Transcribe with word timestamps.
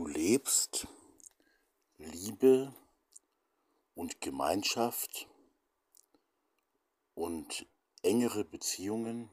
Du 0.00 0.06
lebst 0.06 0.86
Liebe 1.98 2.74
und 3.94 4.22
Gemeinschaft 4.22 5.28
und 7.12 7.66
engere 8.00 8.44
Beziehungen 8.44 9.28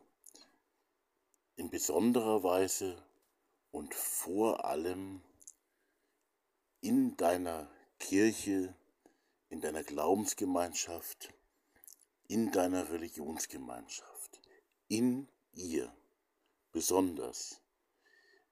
in 1.55 1.69
besonderer 1.69 2.43
Weise 2.43 3.01
und 3.71 3.95
vor 3.95 4.65
allem 4.65 5.23
in 6.81 7.15
deiner 7.15 7.71
Kirche, 7.97 8.75
in 9.47 9.61
deiner 9.61 9.83
Glaubensgemeinschaft, 9.83 11.33
in 12.27 12.51
deiner 12.51 12.91
Religionsgemeinschaft, 12.91 14.41
in 14.89 15.29
ihr 15.53 15.95
besonders. 16.73 17.61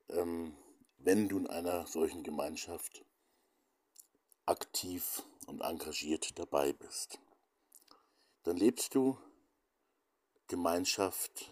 Ähm, 0.07 0.55
wenn 0.98 1.30
du 1.30 1.38
in 1.38 1.48
einer 1.48 1.86
solchen 1.88 2.23
Gemeinschaft 2.23 3.06
aktiv 4.46 5.24
und 5.47 5.61
engagiert 5.61 6.37
dabei 6.37 6.74
bist. 6.74 7.20
Dann 8.43 8.57
lebst 8.57 8.93
du 8.96 9.18
Gemeinschaft, 10.47 11.51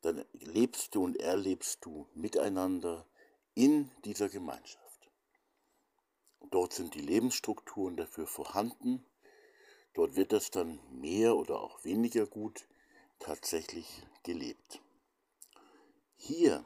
dann 0.00 0.24
lebst 0.32 0.94
du 0.94 1.04
und 1.04 1.16
erlebst 1.16 1.84
du 1.84 2.06
miteinander 2.14 3.06
in 3.54 3.90
dieser 4.04 4.28
Gemeinschaft. 4.28 5.10
Dort 6.50 6.72
sind 6.72 6.94
die 6.94 7.00
Lebensstrukturen 7.00 7.96
dafür 7.96 8.26
vorhanden. 8.26 9.04
Dort 9.94 10.16
wird 10.16 10.32
das 10.32 10.50
dann 10.50 10.80
mehr 10.90 11.36
oder 11.36 11.60
auch 11.60 11.84
weniger 11.84 12.26
gut 12.26 12.66
tatsächlich 13.18 14.06
gelebt. 14.22 14.80
Hier 16.16 16.64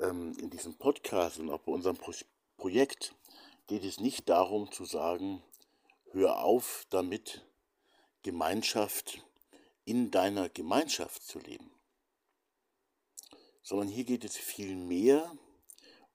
ähm, 0.00 0.36
in 0.38 0.50
diesem 0.50 0.74
Podcast 0.74 1.38
und 1.38 1.50
auch 1.50 1.60
bei 1.60 1.72
unserem 1.72 1.96
Pro 1.96 2.12
Projekt 2.56 3.14
geht 3.68 3.84
es 3.84 4.00
nicht 4.00 4.28
darum 4.28 4.70
zu 4.70 4.84
sagen, 4.84 5.42
hör 6.12 6.42
auf 6.42 6.84
damit, 6.90 7.46
Gemeinschaft 8.22 9.24
in 9.86 10.10
deiner 10.10 10.50
Gemeinschaft 10.50 11.22
zu 11.22 11.38
leben, 11.38 11.70
sondern 13.62 13.88
hier 13.88 14.04
geht 14.04 14.24
es 14.24 14.36
viel 14.36 14.76
mehr 14.76 15.32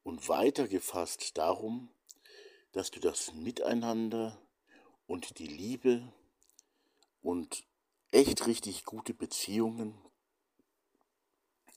und 0.04 0.30
weiter 0.30 0.68
gefasst 0.68 1.36
darum, 1.38 1.90
dass 2.74 2.92
du 2.92 3.00
das 3.00 3.34
Miteinander 3.34 4.40
und 5.08 5.40
die 5.40 5.48
Liebe 5.48 6.14
und 7.24 7.66
echt 8.12 8.46
richtig 8.46 8.86
gute 8.86 9.16
Beziehungen 9.16 10.00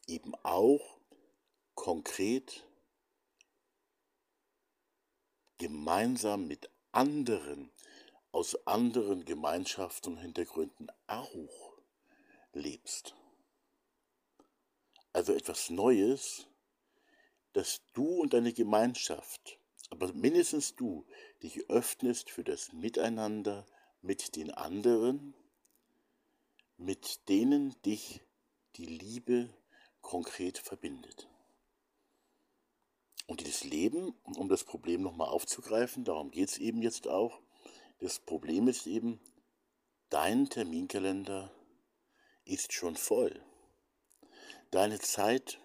eben 0.07 0.35
auch 0.43 0.98
konkret 1.79 2.67
gemeinsam 5.59 6.49
mit 6.49 6.69
anderen 6.91 7.71
aus 8.33 8.67
anderen 8.67 9.25
Gemeinschaften 9.25 10.15
und 10.15 10.19
Hintergründen 10.19 10.89
auch 11.07 11.79
lebst. 12.53 13.15
Also 15.13 15.33
etwas 15.33 15.71
Neues, 15.71 16.49
dass 17.53 17.81
du 17.93 18.23
und 18.23 18.35
deine 18.35 18.53
Gemeinschaft, 18.53 19.61
aber 19.91 20.13
mindestens 20.13 20.75
du, 20.75 21.07
dich 21.45 21.71
öffnest 21.71 22.29
für 22.29 22.43
das 22.43 22.73
Miteinander 22.73 23.65
mit 24.03 24.35
den 24.35 24.51
anderen, 24.51 25.33
mit 26.77 27.29
denen 27.29 27.81
dich 27.83 28.21
die 28.75 28.87
Liebe 28.87 29.49
konkret 30.01 30.59
verbindet. 30.59 31.29
Und 33.29 33.41
dieses 33.43 33.63
Leben, 33.63 34.15
um 34.25 34.49
das 34.49 34.65
Problem 34.65 35.03
nochmal 35.03 35.29
aufzugreifen, 35.29 36.03
darum 36.03 36.31
geht 36.31 36.49
es 36.49 36.57
eben 36.57 36.81
jetzt 36.81 37.07
auch, 37.07 37.43
das 38.01 38.21
Problem 38.21 38.69
ist 38.69 38.87
eben, 38.87 39.21
dein 40.09 40.49
Terminkalender 40.49 41.53
ist 42.47 42.73
schon 42.73 42.97
voll. 42.97 43.45
Deine 44.71 44.99
Zeit 44.99 45.61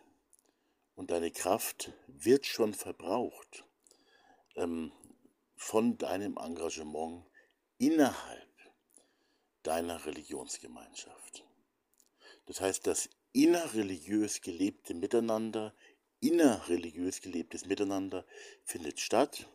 und 0.95 1.09
deine 1.09 1.31
Kraft 1.31 1.93
wird 2.07 2.45
schon 2.45 2.73
verbraucht 2.73 3.65
ähm, 4.55 4.91
von 5.55 5.97
deinem 5.97 6.35
Engagement 6.35 7.25
innerhalb 7.77 8.49
deiner 9.63 10.05
Religionsgemeinschaft. 10.05 11.45
Das 12.45 12.59
heißt, 12.59 12.85
das 12.87 13.09
innerreligiös 13.31 14.41
gelebte 14.41 14.93
Miteinander 14.93 15.73
innerreligiös 16.23 17.21
gelebtes 17.21 17.65
Miteinander 17.65 18.25
findet 18.63 18.99
statt 18.99 19.49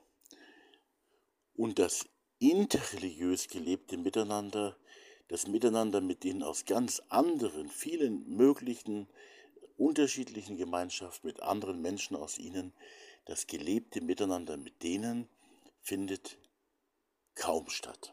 und 1.54 1.78
das 1.78 2.06
interreligiös 2.38 3.48
gelebte 3.48 3.96
Miteinander, 3.96 4.76
das 5.28 5.46
Miteinander 5.46 6.00
mit 6.00 6.24
den 6.24 6.42
aus 6.42 6.66
ganz 6.66 7.02
anderen, 7.08 7.70
vielen 7.70 8.28
möglichen, 8.36 9.08
unterschiedlichen 9.76 10.56
Gemeinschaften, 10.56 11.26
mit 11.26 11.40
anderen 11.40 11.80
Menschen 11.80 12.16
aus 12.16 12.38
ihnen, 12.38 12.74
das 13.24 13.46
gelebte 13.46 14.02
Miteinander 14.02 14.56
mit 14.56 14.82
denen 14.82 15.28
findet 15.80 16.38
kaum 17.34 17.68
statt. 17.70 18.12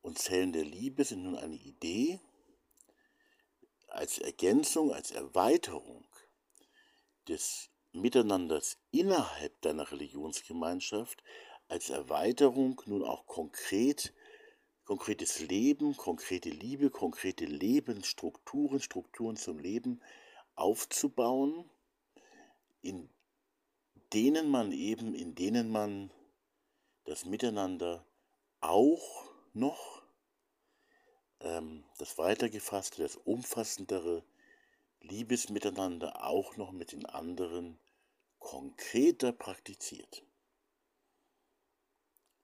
Und 0.00 0.18
Zellen 0.18 0.52
der 0.52 0.64
Liebe 0.64 1.04
sind 1.04 1.24
nun 1.24 1.36
eine 1.36 1.56
Idee 1.56 2.20
als 3.88 4.18
Ergänzung, 4.18 4.92
als 4.92 5.10
Erweiterung 5.10 6.04
des 7.30 7.70
Miteinanders 7.92 8.76
innerhalb 8.90 9.60
deiner 9.62 9.90
Religionsgemeinschaft 9.90 11.22
als 11.68 11.88
Erweiterung 11.88 12.82
nun 12.86 13.04
auch 13.04 13.26
konkret, 13.26 14.12
konkretes 14.84 15.38
Leben, 15.40 15.96
konkrete 15.96 16.50
Liebe, 16.50 16.90
konkrete 16.90 17.44
Lebensstrukturen, 17.44 18.80
Strukturen 18.80 19.36
zum 19.36 19.60
Leben 19.60 20.02
aufzubauen, 20.56 21.70
in 22.82 23.08
denen 24.12 24.50
man 24.50 24.72
eben, 24.72 25.14
in 25.14 25.36
denen 25.36 25.70
man 25.70 26.12
das 27.04 27.24
Miteinander 27.24 28.04
auch 28.60 29.24
noch, 29.52 30.02
ähm, 31.40 31.84
das 31.98 32.18
weitergefasste, 32.18 33.02
das 33.02 33.14
umfassendere 33.14 34.24
Liebesmiteinander 35.00 36.24
auch 36.24 36.56
noch 36.56 36.72
mit 36.72 36.92
den 36.92 37.06
anderen 37.06 37.78
konkreter 38.38 39.32
praktiziert. 39.32 40.22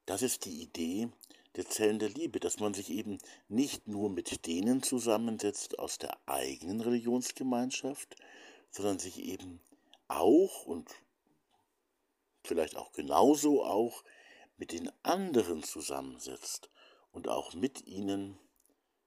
Das 0.06 0.22
ist 0.22 0.44
die 0.44 0.62
Idee 0.62 1.08
der 1.56 1.68
Zellen 1.68 1.98
der 1.98 2.10
Liebe, 2.10 2.38
dass 2.38 2.60
man 2.60 2.74
sich 2.74 2.90
eben 2.90 3.18
nicht 3.48 3.88
nur 3.88 4.10
mit 4.10 4.46
denen 4.46 4.82
zusammensetzt 4.82 5.78
aus 5.78 5.98
der 5.98 6.16
eigenen 6.26 6.80
Religionsgemeinschaft, 6.80 8.16
sondern 8.70 8.98
sich 8.98 9.18
eben 9.18 9.60
auch 10.08 10.66
und 10.66 10.90
vielleicht 12.44 12.76
auch 12.76 12.92
genauso 12.92 13.64
auch 13.64 14.04
mit 14.58 14.72
den 14.72 14.90
anderen 15.02 15.62
zusammensetzt 15.62 16.70
und 17.10 17.28
auch 17.28 17.54
mit 17.54 17.86
ihnen 17.86 18.38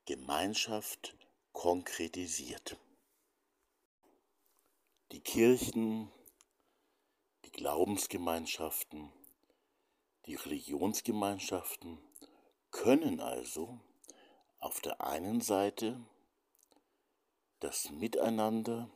Gemeinschaft 0.05 1.15
konkretisiert 1.53 2.77
die 5.11 5.21
Kirchen, 5.21 6.11
die 7.45 7.51
Glaubensgemeinschaften, 7.51 9.11
die 10.27 10.35
Religionsgemeinschaften 10.35 11.97
können 12.69 13.19
also 13.19 13.79
auf 14.59 14.81
der 14.81 15.01
einen 15.01 15.41
Seite 15.41 15.99
das 17.59 17.89
Miteinander 17.89 18.89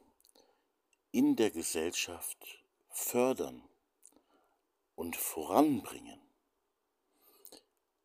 in 1.12 1.36
der 1.36 1.50
Gesellschaft 1.50 2.64
fördern 2.90 3.68
und 4.96 5.16
voranbringen. 5.16 6.22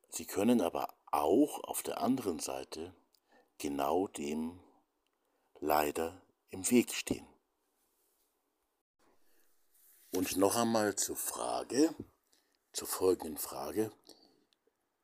Sie 0.09 0.25
können 0.25 0.63
aber 0.63 0.95
auch 1.11 1.63
auf 1.65 1.83
der 1.83 2.01
anderen 2.01 2.39
Seite 2.39 2.95
genau 3.59 4.09
dem 4.09 4.61
leider 5.61 6.23
im 6.49 6.71
Weg 6.71 6.95
stehen. 6.95 7.27
Und 10.13 10.37
noch 10.37 10.57
einmal 10.57 10.97
zur 10.97 11.17
Frage, 11.17 11.95
zur 12.73 12.89
folgenden 12.89 13.37
Frage, 13.37 13.91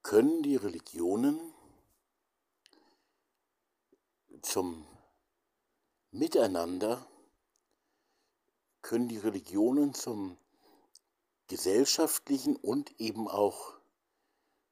können 0.02 0.42
die 0.42 0.56
Religionen 0.56 1.38
zum 4.40 4.86
Miteinander, 6.10 7.06
können 8.80 9.08
die 9.08 9.18
Religionen 9.18 9.92
zum 9.92 10.38
gesellschaftlichen 11.48 12.56
und 12.56 12.98
eben 12.98 13.28
auch 13.28 13.74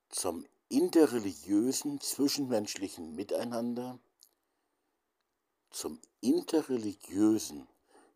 zum 0.08 0.46
interreligiösen 0.68 2.00
zwischenmenschlichen 2.00 3.14
Miteinander, 3.14 3.98
zum 5.70 6.00
interreligiösen 6.20 7.68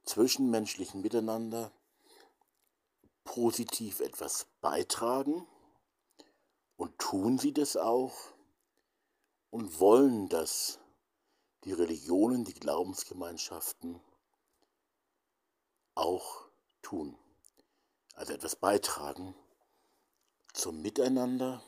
zwischenmenschlichen 0.04 1.02
Miteinander 1.02 1.72
positiv 3.26 4.00
etwas 4.00 4.46
beitragen 4.62 5.46
und 6.76 6.98
tun 6.98 7.38
sie 7.38 7.52
das 7.52 7.76
auch 7.76 8.14
und 9.50 9.78
wollen 9.78 10.30
das 10.30 10.78
die 11.64 11.72
Religionen, 11.72 12.44
die 12.44 12.54
Glaubensgemeinschaften 12.54 14.00
auch 15.94 16.48
tun. 16.80 17.18
Also 18.14 18.32
etwas 18.32 18.56
beitragen 18.56 19.34
zum 20.54 20.80
Miteinander, 20.80 21.62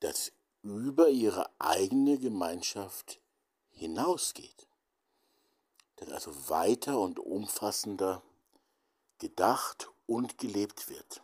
das 0.00 0.32
über 0.62 1.08
ihre 1.08 1.48
eigene 1.60 2.18
Gemeinschaft 2.18 3.20
hinausgeht. 3.70 4.66
Das 5.96 6.10
also 6.10 6.48
weiter 6.48 6.98
und 6.98 7.18
umfassender 7.18 8.22
gedacht 9.18 9.90
und 10.10 10.38
gelebt 10.38 10.88
wird. 10.88 11.22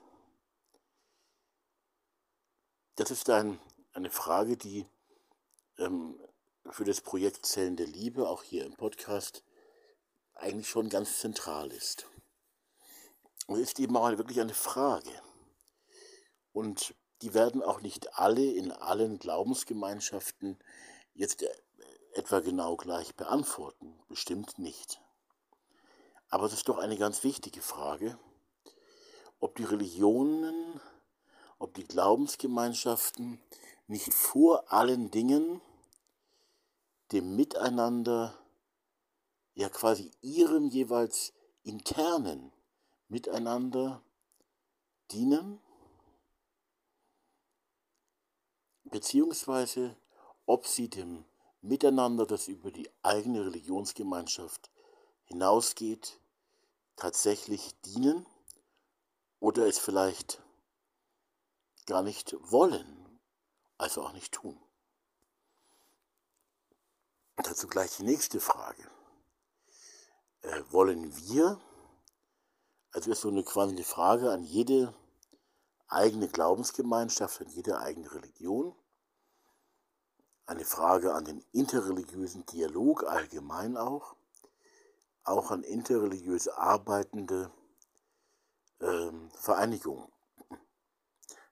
Das 2.95 3.11
ist 3.11 3.29
ein, 3.31 3.59
eine 3.95 4.11
Frage, 4.11 4.57
die 4.57 4.87
ähm, 5.77 6.17
für 6.71 6.85
das 6.85 7.01
Projekt 7.01 7.45
Zellen 7.47 7.75
der 7.75 7.89
Liebe, 7.89 8.29
auch 8.29 8.45
hier 8.45 8.65
im 8.65 8.77
Podcast, 8.77 9.43
eigentlich 10.35 10.69
schon 10.69 10.89
ganz 10.89 11.19
zentral 11.19 11.73
ist. 11.73 12.07
Und 13.49 13.59
ist 13.59 13.81
eben 13.81 13.97
auch 13.97 14.09
wirklich 14.17 14.41
eine 14.41 14.55
Frage. 14.55 15.11
Und 16.53 16.95
die 17.23 17.35
werden 17.35 17.65
auch 17.65 17.81
nicht 17.81 18.17
alle 18.17 18.53
in 18.53 18.71
allen 18.71 19.19
Glaubensgemeinschaften 19.19 20.61
jetzt 21.13 21.43
äh, 21.43 21.49
etwa 22.13 22.39
genau 22.39 22.77
gleich 22.77 23.17
beantworten. 23.17 23.99
Bestimmt 24.09 24.61
nicht. 24.61 25.01
Aber 26.29 26.47
es 26.47 26.53
ist 26.53 26.69
doch 26.69 26.79
eine 26.79 26.97
ganz 26.97 27.25
wichtige 27.25 27.63
Frage, 27.63 28.17
ob 29.41 29.57
die 29.57 29.65
Religionen, 29.65 30.81
ob 31.59 31.75
die 31.75 31.85
Glaubensgemeinschaften 31.85 33.41
nicht 33.87 34.13
vor 34.13 34.73
allen 34.73 35.11
Dingen 35.11 35.61
dem 37.13 37.37
Miteinander, 37.37 38.37
ja 39.55 39.69
quasi 39.69 40.11
ihrem 40.21 40.69
jeweils 40.69 41.33
internen 41.63 42.53
Miteinander 43.09 44.03
dienen, 45.13 45.61
beziehungsweise 48.85 49.97
ob 50.47 50.67
sie 50.67 50.89
dem 50.89 51.25
Miteinander, 51.61 52.27
das 52.27 52.49
über 52.49 52.71
die 52.71 52.89
eigene 53.03 53.45
Religionsgemeinschaft 53.47 54.71
hinausgeht, 55.25 56.21
tatsächlich 56.97 57.81
dienen 57.83 58.27
oder 59.47 59.69
es 59.69 59.79
vielleicht 59.79 60.43
gar 61.87 62.03
nicht 62.03 62.37
wollen, 62.51 63.21
also 63.79 64.03
auch 64.03 64.13
nicht 64.13 64.33
tun. 64.33 64.61
Dazu 67.37 67.69
gleich 67.69 67.97
die 67.97 68.03
nächste 68.03 68.41
Frage. 68.41 68.83
Äh, 70.41 70.63
wollen 70.71 71.17
wir, 71.17 71.61
also 72.91 73.13
ist 73.13 73.21
so 73.21 73.29
eine 73.29 73.45
quasi 73.45 73.81
Frage 73.85 74.33
an 74.33 74.43
jede 74.43 74.93
eigene 75.87 76.27
Glaubensgemeinschaft, 76.27 77.41
an 77.41 77.49
jede 77.49 77.79
eigene 77.79 78.11
Religion, 78.11 78.75
eine 80.47 80.65
Frage 80.65 81.15
an 81.15 81.25
den 81.25 81.41
interreligiösen 81.53 82.45
Dialog 82.47 83.05
allgemein 83.05 83.77
auch, 83.77 84.17
auch 85.23 85.53
an 85.53 85.63
interreligiös 85.63 86.49
arbeitende 86.49 87.53
ähm, 88.81 89.31
Vereinigungen, 89.33 90.11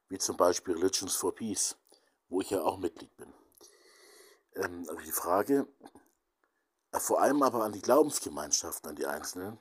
wie 0.08 0.18
zum 0.18 0.36
Beispiel 0.36 0.74
Religions 0.74 1.14
for 1.14 1.34
Peace, 1.34 1.76
wo 2.28 2.40
ich 2.40 2.50
ja 2.50 2.62
auch 2.62 2.78
Mitglied 2.78 3.16
bin. 3.16 3.32
Ähm, 4.54 4.86
also 4.88 5.00
die 5.02 5.12
Frage, 5.12 5.66
äh, 6.92 7.00
vor 7.00 7.20
allem 7.20 7.42
aber 7.42 7.64
an 7.64 7.72
die 7.72 7.82
Glaubensgemeinschaften, 7.82 8.90
an 8.90 8.96
die 8.96 9.06
Einzelnen, 9.06 9.58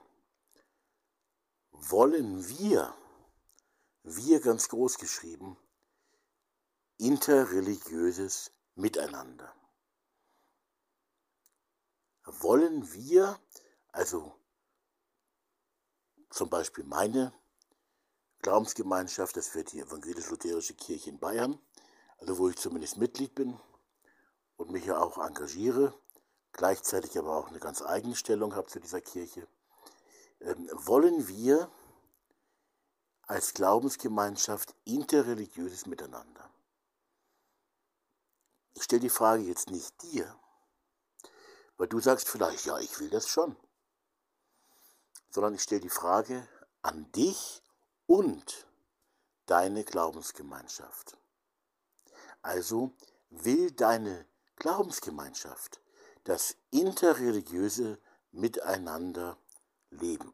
wollen 1.72 2.48
wir, 2.48 2.96
wir 4.04 4.40
ganz 4.40 4.70
groß 4.70 4.98
geschrieben, 4.98 5.58
interreligiöses 6.98 8.52
Miteinander. 8.76 9.54
Wollen 12.26 12.92
wir, 12.94 13.40
also 13.92 14.34
zum 16.30 16.50
Beispiel 16.50 16.84
meine 16.86 17.34
Glaubensgemeinschaft, 18.44 19.38
das 19.38 19.56
wird 19.56 19.72
die 19.72 19.80
Evangelisch-Lutherische 19.80 20.76
Kirche 20.76 21.10
in 21.10 21.18
Bayern, 21.18 21.58
also 22.18 22.38
wo 22.38 22.50
ich 22.50 22.58
zumindest 22.58 22.98
Mitglied 22.98 23.34
bin 23.34 23.58
und 24.58 24.70
mich 24.70 24.86
ja 24.86 25.00
auch 25.00 25.18
engagiere, 25.18 25.98
gleichzeitig 26.52 27.18
aber 27.18 27.38
auch 27.38 27.48
eine 27.48 27.60
ganz 27.60 27.82
eigene 27.82 28.16
Stellung 28.16 28.54
habe 28.54 28.68
zu 28.68 28.82
dieser 28.82 29.00
Kirche, 29.00 29.48
ähm, 30.42 30.70
wollen 30.74 31.28
wir 31.30 31.72
als 33.28 33.54
Glaubensgemeinschaft 33.54 34.76
interreligiöses 34.84 35.86
Miteinander. 35.86 36.50
Ich 38.74 38.84
stelle 38.84 39.02
die 39.02 39.10
Frage 39.10 39.44
jetzt 39.44 39.70
nicht 39.70 40.04
dir, 40.04 40.38
weil 41.78 41.88
du 41.88 42.02
sagst 42.02 42.28
vielleicht, 42.28 42.66
ja, 42.66 42.78
ich 42.80 43.00
will 43.00 43.10
das 43.10 43.30
schon, 43.30 43.56
sondern 45.30 45.56
ich 45.56 45.62
stelle 45.62 45.82
die 45.82 45.90
Frage 45.90 46.46
an 46.82 47.10
dich 47.14 47.63
und 48.14 48.68
deine 49.48 49.84
Glaubensgemeinschaft. 49.84 51.18
Also 52.44 52.92
will 53.32 53.72
deine 53.72 54.28
Glaubensgemeinschaft 54.58 55.82
das 56.24 56.56
interreligiöse 56.70 57.98
Miteinander 58.32 59.36
leben. 59.90 60.32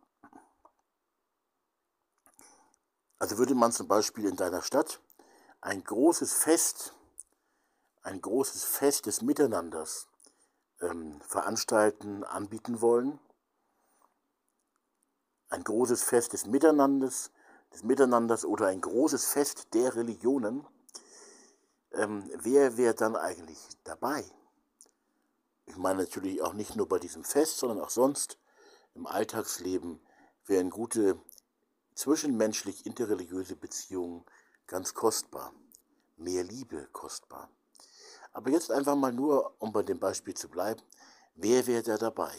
Also 3.18 3.38
würde 3.38 3.56
man 3.56 3.72
zum 3.72 3.88
Beispiel 3.88 4.26
in 4.26 4.36
deiner 4.36 4.62
Stadt 4.62 5.00
ein 5.62 5.82
großes 5.82 6.34
Fest, 6.34 6.94
ein 8.02 8.20
großes 8.20 8.66
Fest 8.66 9.06
des 9.06 9.22
Miteinanders 9.22 10.10
ähm, 10.82 11.22
veranstalten, 11.22 12.26
anbieten 12.26 12.82
wollen, 12.82 13.22
ein 15.48 15.64
großes 15.64 16.04
Fest 16.04 16.34
des 16.34 16.46
Miteinanders, 16.46 17.32
des 17.74 17.84
Miteinanders 17.84 18.46
oder 18.46 18.68
ein 18.68 18.82
großes 18.82 19.26
Fest 19.26 19.74
der 19.74 19.96
Religionen, 19.96 20.66
ähm, 21.92 22.30
wer 22.42 22.78
wäre 22.78 22.94
dann 22.94 23.16
eigentlich 23.16 23.60
dabei? 23.84 24.24
Ich 25.66 25.78
meine 25.78 26.04
natürlich 26.04 26.42
auch 26.42 26.54
nicht 26.54 26.76
nur 26.76 26.88
bei 26.88 27.00
diesem 27.00 27.24
Fest, 27.24 27.58
sondern 27.58 27.80
auch 27.80 27.90
sonst 27.90 28.40
im 28.96 29.06
Alltagsleben 29.06 30.00
wären 30.46 30.70
gute 30.70 31.20
zwischenmenschlich 31.94 32.86
interreligiöse 32.86 33.56
Beziehungen 33.56 34.26
ganz 34.68 34.94
kostbar. 34.94 35.54
Mehr 36.18 36.44
Liebe 36.44 36.88
kostbar. 36.92 37.50
Aber 38.32 38.50
jetzt 38.50 38.72
einfach 38.72 38.96
mal 38.96 39.12
nur, 39.12 39.56
um 39.60 39.72
bei 39.72 39.84
dem 39.84 40.00
Beispiel 40.00 40.34
zu 40.34 40.50
bleiben, 40.50 40.82
wer 41.36 41.66
wäre 41.68 41.84
da 41.84 41.98
dabei? 41.98 42.32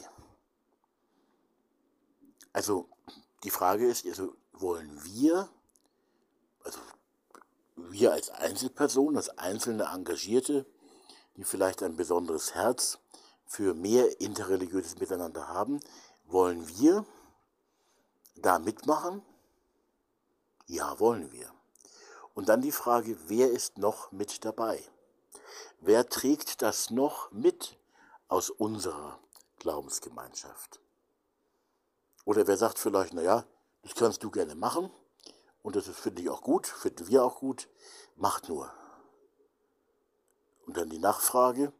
Also 2.52 2.88
die 3.44 3.50
Frage 3.50 3.86
ist, 3.86 4.06
also 4.06 4.34
wollen 4.52 5.04
wir, 5.04 5.48
also 6.62 6.78
wir 7.76 8.12
als 8.12 8.30
Einzelpersonen, 8.30 9.16
als 9.16 9.30
einzelne 9.38 9.84
Engagierte, 9.84 10.66
die 11.36 11.44
vielleicht 11.44 11.82
ein 11.82 11.96
besonderes 11.96 12.54
Herz 12.54 12.98
für 13.46 13.74
mehr 13.74 14.20
interreligiöses 14.20 14.98
Miteinander 14.98 15.48
haben, 15.48 15.80
wollen 16.26 16.68
wir 16.68 17.04
da 18.36 18.58
mitmachen? 18.58 19.22
Ja, 20.66 21.00
wollen 21.00 21.32
wir. 21.32 21.52
Und 22.34 22.48
dann 22.48 22.62
die 22.62 22.72
Frage, 22.72 23.16
wer 23.26 23.50
ist 23.50 23.78
noch 23.78 24.12
mit 24.12 24.44
dabei? 24.44 24.82
Wer 25.80 26.08
trägt 26.08 26.62
das 26.62 26.90
noch 26.90 27.32
mit 27.32 27.76
aus 28.28 28.50
unserer 28.50 29.18
Glaubensgemeinschaft? 29.58 30.80
Oder 32.30 32.46
wer 32.46 32.56
sagt 32.56 32.78
vielleicht, 32.78 33.12
naja, 33.12 33.44
das 33.82 33.96
kannst 33.96 34.22
du 34.22 34.30
gerne 34.30 34.54
machen, 34.54 34.88
und 35.64 35.74
das 35.74 35.88
finde 35.88 36.22
ich 36.22 36.30
auch 36.30 36.42
gut, 36.42 36.68
finden 36.68 37.08
wir 37.08 37.24
auch 37.24 37.40
gut, 37.40 37.66
macht 38.14 38.48
nur. 38.48 38.72
Und 40.64 40.76
dann 40.76 40.90
die 40.90 41.00
Nachfrage, 41.00 41.72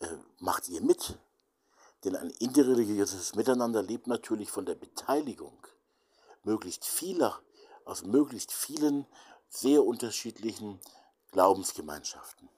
äh, 0.00 0.08
macht 0.38 0.68
ihr 0.68 0.82
mit? 0.82 1.18
Denn 2.04 2.14
ein 2.14 2.28
interreligiöses 2.28 3.36
Miteinander 3.36 3.82
lebt 3.82 4.06
natürlich 4.06 4.50
von 4.50 4.66
der 4.66 4.74
Beteiligung 4.74 5.66
möglichst 6.42 6.84
vieler, 6.84 7.40
aus 7.86 8.04
möglichst 8.04 8.52
vielen 8.52 9.06
sehr 9.48 9.82
unterschiedlichen 9.82 10.78
Glaubensgemeinschaften. 11.32 12.50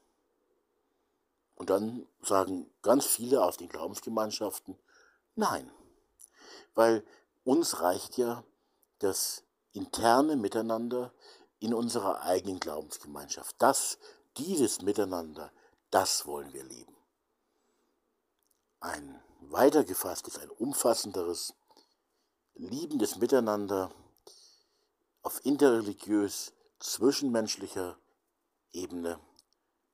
Und 1.54 1.70
dann 1.70 2.04
sagen 2.20 2.68
ganz 2.82 3.06
viele 3.06 3.44
aus 3.44 3.58
den 3.58 3.68
Glaubensgemeinschaften, 3.68 4.76
nein, 5.36 5.70
weil 6.74 7.04
uns 7.48 7.80
reicht 7.80 8.18
ja 8.18 8.44
das 8.98 9.42
interne 9.72 10.36
Miteinander 10.36 11.14
in 11.60 11.72
unserer 11.72 12.20
eigenen 12.20 12.60
Glaubensgemeinschaft. 12.60 13.56
Das, 13.58 13.98
dieses 14.36 14.82
Miteinander, 14.82 15.50
das 15.90 16.26
wollen 16.26 16.52
wir 16.52 16.62
leben. 16.62 16.94
Ein 18.80 19.22
weitergefasstes, 19.40 20.38
ein 20.38 20.50
umfassenderes, 20.50 21.54
liebendes 22.54 23.16
Miteinander 23.16 23.92
auf 25.22 25.42
interreligiös 25.46 26.52
zwischenmenschlicher 26.80 27.98
Ebene 28.72 29.18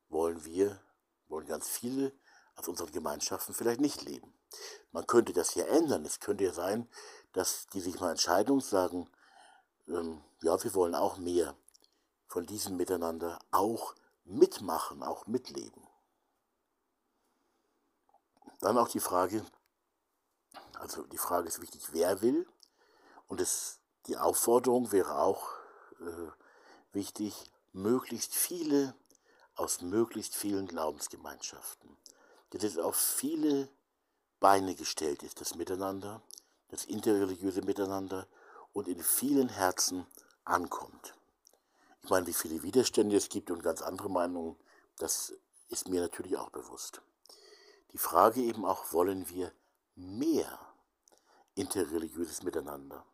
wollen 0.09 0.45
wir, 0.45 0.81
wollen 1.29 1.47
ganz 1.47 1.69
viele 1.69 2.13
aus 2.57 2.67
unseren 2.67 2.91
Gemeinschaften 2.91 3.55
vielleicht 3.55 3.81
nicht 3.81 4.03
leben. 4.03 4.35
Man 4.91 5.07
könnte 5.07 5.33
das 5.33 5.55
ja 5.55 5.65
ändern. 5.67 6.05
Es 6.05 6.21
könnte 6.21 6.45
ja 6.45 6.53
sein, 6.53 6.89
dass 7.35 7.67
die 7.69 7.81
sich 7.81 8.01
mal 8.01 8.13
entscheiden 8.13 8.55
und 8.55 8.65
sagen, 8.65 9.09
ähm, 9.89 10.23
ja, 10.41 10.63
wir 10.63 10.75
wollen 10.75 10.95
auch 10.95 11.19
mehr 11.19 11.55
von 12.27 12.47
diesem 12.47 12.77
Miteinander 12.77 13.39
auch 13.51 13.95
mitmachen, 14.25 15.03
auch 15.03 15.27
mitleben. 15.27 15.87
Dann 18.61 18.79
auch 18.79 18.89
die 18.89 19.01
Frage, 19.01 19.45
also 20.75 21.03
die 21.07 21.19
Frage 21.19 21.49
ist 21.49 21.61
wichtig, 21.61 21.93
wer 21.93 22.23
will? 22.23 22.49
Und 23.27 23.41
es, 23.41 23.81
die 24.07 24.17
Aufforderung 24.17 24.93
wäre 24.93 25.19
auch 25.19 25.51
äh, 26.01 26.31
wichtig, 26.93 27.51
möglichst 27.73 28.35
viele 28.35 28.95
aus 29.57 29.83
möglichst 29.83 30.35
vielen 30.35 30.67
Glaubensgemeinschaften, 30.67 31.97
dass 32.51 32.65
es 32.65 32.79
auf 32.79 32.97
viele 32.97 33.69
Beine 34.41 34.75
gestellt 34.75 35.23
ist, 35.23 35.41
das 35.41 35.55
Miteinander, 35.55 36.23
das 36.69 36.85
interreligiöse 36.85 37.63
Miteinander 37.63 38.27
und 38.73 38.89
in 38.89 39.03
vielen 39.03 39.49
Herzen 39.49 40.07
ankommt. 40.45 41.15
Ich 42.03 42.11
meine, 42.11 42.27
wie 42.27 42.35
viele 42.35 42.63
Widerstände 42.63 43.17
es 43.17 43.29
gibt 43.29 43.51
und 43.51 43.63
ganz 43.63 43.81
andere 43.81 44.11
Meinungen, 44.11 44.57
das 44.99 45.33
ist 45.69 45.89
mir 45.89 46.01
natürlich 46.01 46.37
auch 46.37 46.51
bewusst. 46.51 47.01
Die 47.93 47.99
Frage 47.99 48.41
eben 48.43 48.65
auch, 48.65 48.93
wollen 48.93 49.29
wir 49.29 49.53
mehr 49.95 50.59
interreligiöses 51.55 52.43
Miteinander? 52.43 53.07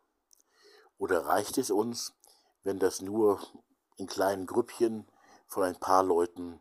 Oder 0.97 1.25
reicht 1.25 1.57
es 1.57 1.71
uns, 1.71 2.13
wenn 2.63 2.79
das 2.79 3.01
nur 3.01 3.41
in 3.97 4.07
kleinen 4.07 4.45
Grüppchen 4.45 5.07
von 5.47 5.63
ein 5.63 5.79
paar 5.79 6.03
Leuten 6.03 6.59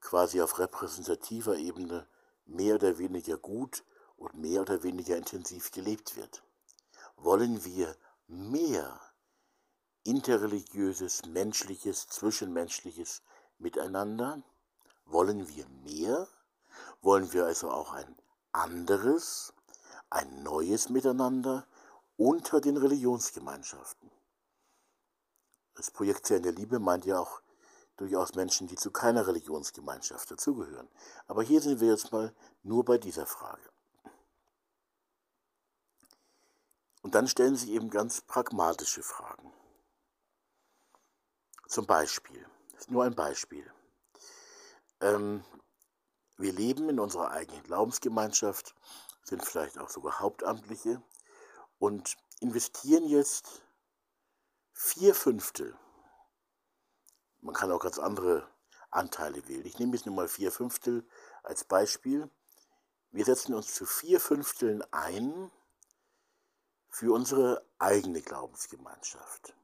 quasi 0.00 0.40
auf 0.42 0.58
repräsentativer 0.58 1.56
Ebene 1.56 2.06
mehr 2.44 2.74
oder 2.74 2.98
weniger 2.98 3.36
gut 3.36 3.84
und 4.22 4.34
mehr 4.34 4.60
oder 4.60 4.82
weniger 4.82 5.16
intensiv 5.16 5.72
gelebt 5.72 6.16
wird. 6.16 6.42
Wollen 7.16 7.64
wir 7.64 7.96
mehr 8.28 9.00
interreligiöses, 10.04 11.26
menschliches, 11.26 12.06
zwischenmenschliches 12.08 13.22
Miteinander? 13.58 14.42
Wollen 15.04 15.48
wir 15.48 15.68
mehr? 15.68 16.28
Wollen 17.00 17.32
wir 17.32 17.46
also 17.46 17.70
auch 17.70 17.92
ein 17.92 18.16
anderes, 18.52 19.52
ein 20.08 20.42
neues 20.42 20.88
Miteinander 20.88 21.66
unter 22.16 22.60
den 22.60 22.76
Religionsgemeinschaften? 22.76 24.10
Das 25.74 25.90
Projekt 25.90 26.26
Zählen 26.26 26.42
der 26.42 26.52
Liebe 26.52 26.78
meint 26.78 27.06
ja 27.06 27.18
auch 27.18 27.40
durchaus 27.96 28.34
Menschen, 28.34 28.68
die 28.68 28.76
zu 28.76 28.90
keiner 28.90 29.26
Religionsgemeinschaft 29.26 30.30
dazugehören. 30.30 30.88
Aber 31.26 31.42
hier 31.42 31.60
sind 31.60 31.80
wir 31.80 31.88
jetzt 31.88 32.12
mal 32.12 32.34
nur 32.62 32.84
bei 32.84 32.98
dieser 32.98 33.26
Frage. 33.26 33.71
Und 37.02 37.14
dann 37.14 37.28
stellen 37.28 37.56
sich 37.56 37.70
eben 37.70 37.90
ganz 37.90 38.20
pragmatische 38.22 39.02
Fragen. 39.02 39.52
Zum 41.68 41.86
Beispiel, 41.86 42.46
das 42.72 42.82
ist 42.82 42.90
nur 42.90 43.04
ein 43.04 43.14
Beispiel. 43.14 43.70
Ähm, 45.00 45.44
wir 46.36 46.52
leben 46.52 46.88
in 46.88 47.00
unserer 47.00 47.30
eigenen 47.30 47.62
Glaubensgemeinschaft, 47.64 48.74
sind 49.24 49.44
vielleicht 49.44 49.78
auch 49.78 49.88
sogar 49.88 50.20
Hauptamtliche 50.20 51.02
und 51.78 52.16
investieren 52.40 53.06
jetzt 53.08 53.62
vier 54.72 55.14
Fünftel 55.14 55.76
man 57.42 57.54
kann 57.54 57.72
auch 57.72 57.80
ganz 57.80 57.98
andere 57.98 58.48
Anteile 58.90 59.46
wählen. 59.48 59.66
Ich 59.66 59.78
nehme 59.78 59.94
jetzt 59.94 60.06
nur 60.06 60.14
mal 60.14 60.28
vier 60.28 60.52
Fünftel 60.52 61.06
als 61.42 61.64
Beispiel. 61.64 62.30
Wir 63.10 63.24
setzen 63.24 63.54
uns 63.54 63.74
zu 63.74 63.84
vier 63.84 64.20
Fünfteln 64.20 64.82
ein 64.92 65.50
für 66.92 67.12
unsere 67.12 67.64
eigene 67.78 68.20
Glaubensgemeinschaft. 68.20 69.54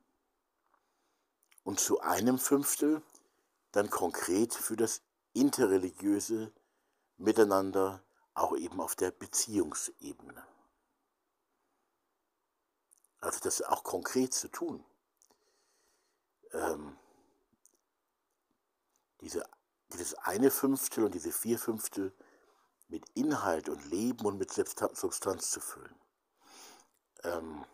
Und 1.63 1.79
zu 1.79 2.01
einem 2.01 2.39
Fünftel 2.39 3.03
dann 3.73 3.91
konkret 3.91 4.55
für 4.55 4.77
das 4.77 5.03
interreligiöse 5.35 6.51
Miteinander, 7.19 8.03
auch 8.33 8.57
eben 8.57 8.81
auf 8.81 8.97
der 8.97 9.11
Beziehungsebene. 9.11 10.43
Also 13.21 13.41
das 13.41 13.61
auch 13.61 13.85
konkret 13.85 14.33
zu 14.33 14.49
tun. 14.49 14.83
Ähm, 16.53 16.97
diese, 19.21 19.45
dieses 19.93 20.15
eine 20.15 20.51
Fünftel 20.51 21.05
und 21.05 21.15
diese 21.15 21.33
vier 21.33 21.59
Fünftel 21.59 22.15
mit 22.89 23.05
Inhalt 23.15 23.69
und 23.69 23.85
Leben 23.91 24.25
und 24.25 24.39
mit 24.39 24.51
Substanz 24.51 25.51
zu 25.51 25.61
füllen. 25.61 25.95
Ähm, 27.25 27.65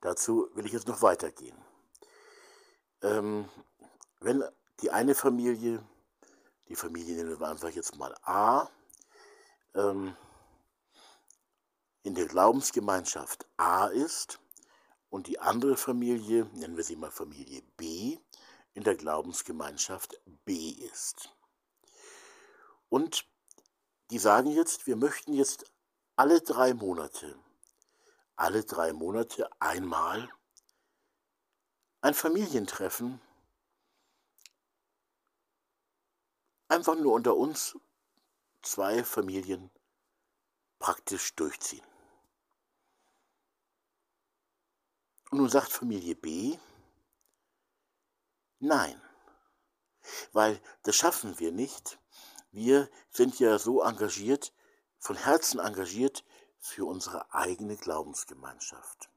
dazu 0.00 0.48
will 0.54 0.66
ich 0.66 0.72
jetzt 0.72 0.88
noch 0.88 1.02
weitergehen. 1.02 1.56
Ähm, 3.02 3.48
wenn 4.20 4.44
die 4.80 4.90
eine 4.90 5.14
Familie, 5.14 5.82
die 6.68 6.76
Familie 6.76 7.16
nennen 7.16 7.38
wir 7.38 7.48
einfach 7.48 7.70
jetzt 7.70 7.96
mal 7.96 8.14
A, 8.22 8.68
ähm, 9.74 10.16
in 12.02 12.14
der 12.14 12.26
Glaubensgemeinschaft 12.26 13.46
A 13.56 13.86
ist 13.86 14.40
und 15.10 15.26
die 15.26 15.38
andere 15.38 15.76
Familie, 15.76 16.46
nennen 16.54 16.76
wir 16.76 16.84
sie 16.84 16.96
mal 16.96 17.10
Familie 17.10 17.62
B, 17.76 18.18
in 18.74 18.84
der 18.84 18.94
Glaubensgemeinschaft 18.94 20.20
B 20.44 20.70
ist. 20.70 21.34
Und 22.88 23.26
die 24.10 24.18
sagen 24.18 24.50
jetzt, 24.50 24.86
wir 24.86 24.96
möchten 24.96 25.32
jetzt 25.32 25.70
alle 26.16 26.40
drei 26.40 26.74
Monate, 26.74 27.38
alle 28.40 28.64
drei 28.64 28.94
Monate 28.94 29.50
einmal 29.60 30.32
ein 32.00 32.14
Familientreffen, 32.14 33.20
einfach 36.68 36.94
nur 36.96 37.12
unter 37.12 37.36
uns 37.36 37.78
zwei 38.62 39.04
Familien 39.04 39.70
praktisch 40.78 41.34
durchziehen. 41.34 41.84
Und 45.30 45.38
nun 45.38 45.50
sagt 45.50 45.70
Familie 45.70 46.16
B, 46.16 46.58
Nein, 48.58 49.00
weil 50.32 50.62
das 50.82 50.96
schaffen 50.96 51.38
wir 51.38 51.52
nicht. 51.52 51.98
Wir 52.52 52.90
sind 53.10 53.38
ja 53.38 53.58
so 53.58 53.82
engagiert, 53.82 54.54
von 54.98 55.16
Herzen 55.16 55.60
engagiert 55.60 56.24
für 56.60 56.86
unsere 56.86 57.32
eigene 57.34 57.76
Glaubensgemeinschaft. 57.76 59.10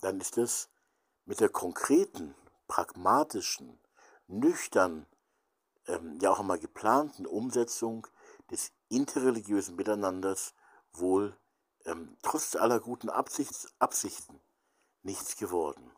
Dann 0.00 0.20
ist 0.20 0.38
es 0.38 0.68
mit 1.24 1.40
der 1.40 1.48
konkreten, 1.48 2.34
pragmatischen, 2.68 3.80
nüchtern, 4.26 5.06
ähm, 5.86 6.18
ja 6.20 6.30
auch 6.30 6.40
einmal 6.40 6.58
geplanten 6.58 7.26
Umsetzung 7.26 8.06
des 8.50 8.72
interreligiösen 8.88 9.76
Miteinanders 9.76 10.54
wohl 10.92 11.36
ähm, 11.84 12.16
trotz 12.22 12.56
aller 12.56 12.80
guten 12.80 13.08
Absichts, 13.10 13.68
Absichten 13.78 14.40
nichts 15.02 15.36
geworden. 15.36 15.90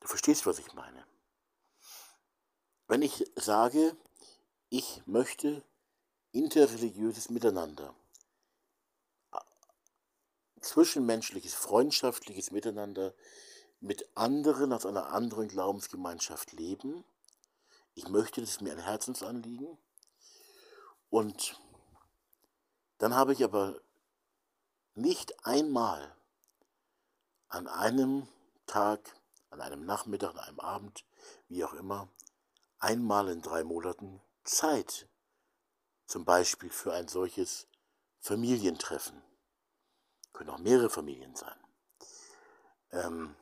Du 0.00 0.08
verstehst, 0.08 0.46
was 0.46 0.58
ich 0.58 0.72
meine. 0.74 1.06
Wenn 2.88 3.02
ich 3.02 3.30
sage, 3.36 3.96
ich 4.68 5.02
möchte 5.06 5.62
interreligiöses 6.32 7.30
Miteinander, 7.30 7.94
zwischenmenschliches, 10.60 11.54
freundschaftliches 11.54 12.50
Miteinander 12.50 13.14
mit 13.80 14.08
anderen 14.14 14.72
aus 14.72 14.86
einer 14.86 15.08
anderen 15.08 15.48
Glaubensgemeinschaft 15.48 16.52
leben. 16.52 17.04
Ich 17.94 18.08
möchte, 18.08 18.40
das 18.40 18.50
ist 18.50 18.62
mir 18.62 18.72
ein 18.72 18.78
Herzensanliegen. 18.78 19.76
Und 21.10 21.60
dann 22.98 23.14
habe 23.14 23.32
ich 23.32 23.44
aber 23.44 23.80
nicht 24.94 25.44
einmal 25.44 26.14
an 27.48 27.66
einem 27.66 28.28
Tag 28.66 29.00
an 29.52 29.60
einem 29.60 29.84
Nachmittag, 29.84 30.30
an 30.30 30.38
einem 30.38 30.60
Abend, 30.60 31.04
wie 31.48 31.64
auch 31.64 31.74
immer, 31.74 32.08
einmal 32.78 33.28
in 33.28 33.42
drei 33.42 33.62
Monaten 33.62 34.20
Zeit, 34.44 35.06
zum 36.12 36.26
Beispiel 36.26 36.68
für 36.68 36.92
ein 36.92 37.08
solches 37.08 37.66
Familientreffen 38.20 39.22
können 40.34 40.50
auch 40.50 40.58
mehrere 40.58 40.90
Familien 40.90 41.34
sein. 41.34 41.58
Ähm, 42.90 43.34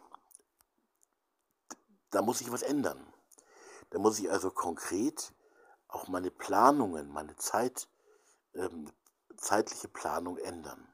da 2.10 2.22
muss 2.22 2.38
sich 2.38 2.52
was 2.52 2.62
ändern. 2.62 3.12
Da 3.90 3.98
muss 3.98 4.20
ich 4.20 4.30
also 4.30 4.52
konkret 4.52 5.34
auch 5.88 6.06
meine 6.06 6.30
Planungen, 6.30 7.08
meine 7.08 7.34
Zeit, 7.34 7.88
ähm, 8.54 8.92
zeitliche 9.36 9.88
Planung 9.88 10.38
ändern. 10.38 10.86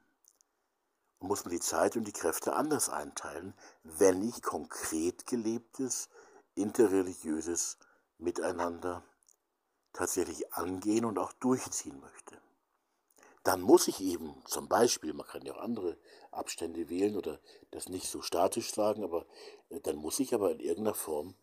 Und 1.19 1.29
muss 1.29 1.45
man 1.45 1.53
die 1.53 1.61
Zeit 1.61 1.95
und 1.95 2.05
die 2.05 2.13
Kräfte 2.15 2.57
anders 2.57 2.89
einteilen, 2.89 3.53
wenn 3.83 4.27
ich 4.27 4.43
konkret 4.43 5.27
gelebtes, 5.27 6.09
interreligiöses 6.55 7.77
Miteinander 8.17 9.05
tatsächlich 9.97 10.53
angehen 10.53 11.05
und 11.05 11.19
auch 11.19 11.33
durchziehen 11.33 11.99
möchte. 12.01 12.39
Dann 13.43 13.61
muss 13.63 13.89
ich 13.89 14.01
eben 14.01 14.43
zum 14.45 14.69
Beispiel, 14.69 15.13
man 15.13 15.27
kann 15.27 15.43
ja 15.43 15.55
auch 15.55 15.61
andere 15.61 15.97
Abstände 16.33 16.89
wählen 16.89 17.17
oder 17.17 17.41
das 17.71 17.89
nicht 17.89 18.09
so 18.09 18.21
statisch 18.21 18.75
sagen, 18.75 19.05
aber 19.05 19.25
äh, 19.71 19.81
dann 19.81 19.97
muss 19.97 20.21
ich 20.21 20.35
aber 20.35 20.53
in 20.53 20.61
irgendeiner 20.61 20.95
Form 20.95 21.35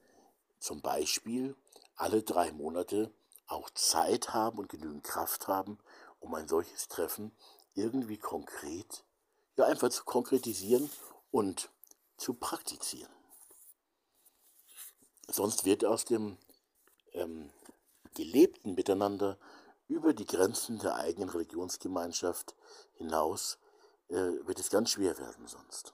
zum 0.60 0.82
Beispiel 0.82 1.56
alle 1.96 2.24
drei 2.24 2.52
Monate 2.52 3.12
auch 3.48 3.70
Zeit 3.72 4.34
haben 4.34 4.60
und 4.60 4.70
genügend 4.70 5.04
Kraft 5.04 5.48
haben, 5.48 5.80
um 6.20 6.34
ein 6.36 6.48
solches 6.48 6.88
Treffen 6.88 7.32
irgendwie 7.74 8.18
konkret, 8.18 9.04
ja 9.58 9.66
einfach 9.66 9.90
zu 9.90 10.04
konkretisieren 10.04 10.90
und 11.32 11.70
zu 12.18 12.34
praktizieren. 12.34 13.12
Sonst 15.28 15.66
wird 15.66 15.86
aus 15.86 16.06
dem 16.06 16.38
ähm, 17.14 17.50
gelebten 18.14 18.76
Miteinander 18.76 19.38
über 19.88 20.14
die 20.14 20.26
Grenzen 20.26 20.80
der 20.80 20.96
eigenen 20.96 21.30
Religionsgemeinschaft 21.30 22.56
hinaus, 22.94 23.58
äh, 24.10 24.16
wird 24.16 24.60
es 24.60 24.70
ganz 24.70 24.92
schwer 24.92 25.18
werden 25.18 25.48
sonst. 25.48 25.94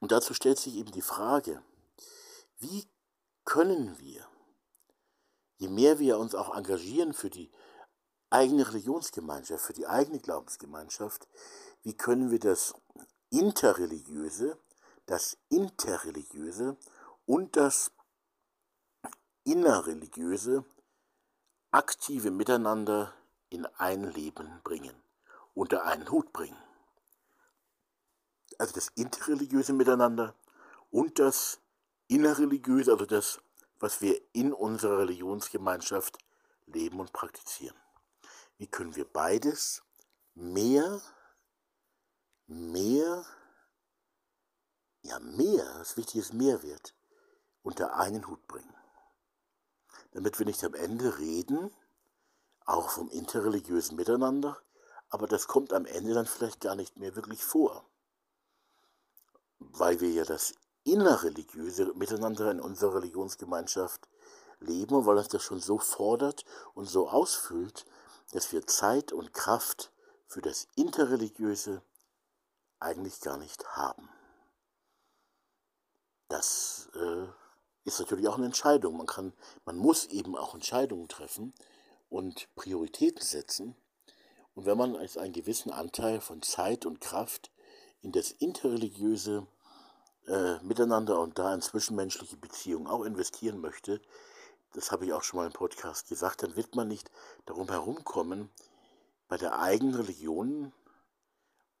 Und 0.00 0.12
dazu 0.12 0.34
stellt 0.34 0.58
sich 0.58 0.76
eben 0.76 0.92
die 0.92 1.02
Frage, 1.02 1.62
wie 2.58 2.88
können 3.44 3.98
wir, 3.98 4.26
je 5.56 5.68
mehr 5.68 5.98
wir 5.98 6.18
uns 6.18 6.34
auch 6.34 6.54
engagieren 6.54 7.12
für 7.12 7.30
die 7.30 7.50
eigene 8.30 8.66
Religionsgemeinschaft, 8.66 9.64
für 9.64 9.72
die 9.72 9.86
eigene 9.86 10.20
Glaubensgemeinschaft, 10.20 11.28
wie 11.82 11.96
können 11.96 12.30
wir 12.30 12.38
das 12.38 12.74
Interreligiöse, 13.30 14.58
das 15.06 15.36
Interreligiöse 15.48 16.76
und 17.26 17.56
das 17.56 17.92
Innerreligiöse 19.50 20.64
aktive 21.72 22.30
Miteinander 22.30 23.12
in 23.48 23.66
ein 23.66 24.04
Leben 24.04 24.60
bringen, 24.62 24.94
unter 25.54 25.86
einen 25.86 26.08
Hut 26.08 26.32
bringen. 26.32 26.56
Also 28.58 28.74
das 28.74 28.92
interreligiöse 28.94 29.72
Miteinander 29.72 30.36
und 30.90 31.18
das 31.18 31.60
innerreligiöse, 32.06 32.92
also 32.92 33.06
das, 33.06 33.40
was 33.80 34.00
wir 34.00 34.20
in 34.32 34.52
unserer 34.52 34.98
Religionsgemeinschaft 34.98 36.18
leben 36.66 37.00
und 37.00 37.12
praktizieren. 37.12 37.76
Wie 38.56 38.68
können 38.68 38.94
wir 38.94 39.04
beides 39.04 39.82
mehr, 40.34 41.02
mehr, 42.46 43.26
ja 45.02 45.18
mehr, 45.18 45.64
das 45.78 45.96
Wichtige 45.96 46.20
ist 46.20 46.34
Mehrwert, 46.34 46.94
unter 47.64 47.96
einen 47.96 48.28
Hut 48.28 48.46
bringen? 48.46 48.79
Damit 50.12 50.38
wir 50.38 50.46
nicht 50.46 50.64
am 50.64 50.74
Ende 50.74 51.18
reden, 51.18 51.70
auch 52.64 52.90
vom 52.90 53.08
interreligiösen 53.08 53.96
Miteinander, 53.96 54.60
aber 55.08 55.26
das 55.26 55.48
kommt 55.48 55.72
am 55.72 55.86
Ende 55.86 56.14
dann 56.14 56.26
vielleicht 56.26 56.60
gar 56.60 56.74
nicht 56.74 56.98
mehr 56.98 57.16
wirklich 57.16 57.44
vor, 57.44 57.84
weil 59.58 60.00
wir 60.00 60.10
ja 60.10 60.24
das 60.24 60.54
innerreligiöse 60.84 61.92
Miteinander 61.94 62.50
in 62.50 62.60
unserer 62.60 62.96
Religionsgemeinschaft 62.96 64.08
leben 64.60 64.94
und 64.94 65.06
weil 65.06 65.18
uns 65.18 65.28
das 65.28 65.42
schon 65.42 65.60
so 65.60 65.78
fordert 65.78 66.44
und 66.74 66.86
so 66.86 67.08
ausfüllt, 67.08 67.86
dass 68.32 68.52
wir 68.52 68.66
Zeit 68.66 69.12
und 69.12 69.32
Kraft 69.32 69.92
für 70.26 70.40
das 70.40 70.68
Interreligiöse 70.76 71.82
eigentlich 72.78 73.20
gar 73.20 73.36
nicht 73.36 73.66
haben. 73.76 74.08
Das 76.28 76.88
äh, 76.94 77.26
ist 77.94 78.00
natürlich 78.00 78.28
auch 78.28 78.36
eine 78.36 78.46
Entscheidung. 78.46 78.96
Man, 78.96 79.06
kann, 79.06 79.32
man 79.64 79.76
muss 79.76 80.06
eben 80.06 80.36
auch 80.36 80.54
Entscheidungen 80.54 81.08
treffen 81.08 81.54
und 82.08 82.48
Prioritäten 82.54 83.22
setzen. 83.22 83.76
Und 84.54 84.66
wenn 84.66 84.76
man 84.76 84.96
als 84.96 85.16
einen 85.16 85.32
gewissen 85.32 85.70
Anteil 85.72 86.20
von 86.20 86.42
Zeit 86.42 86.84
und 86.86 87.00
Kraft 87.00 87.50
in 88.02 88.12
das 88.12 88.32
interreligiöse 88.32 89.46
äh, 90.26 90.58
Miteinander 90.62 91.20
und 91.20 91.38
da 91.38 91.54
in 91.54 91.62
zwischenmenschliche 91.62 92.36
Beziehungen 92.36 92.86
auch 92.86 93.04
investieren 93.04 93.60
möchte, 93.60 94.00
das 94.74 94.92
habe 94.92 95.04
ich 95.04 95.12
auch 95.12 95.22
schon 95.22 95.38
mal 95.38 95.46
im 95.46 95.52
Podcast 95.52 96.08
gesagt, 96.08 96.42
dann 96.42 96.56
wird 96.56 96.76
man 96.76 96.88
nicht 96.88 97.10
darum 97.46 97.68
herumkommen, 97.68 98.50
bei 99.28 99.36
der 99.36 99.58
eigenen 99.58 99.94
Religion 99.94 100.72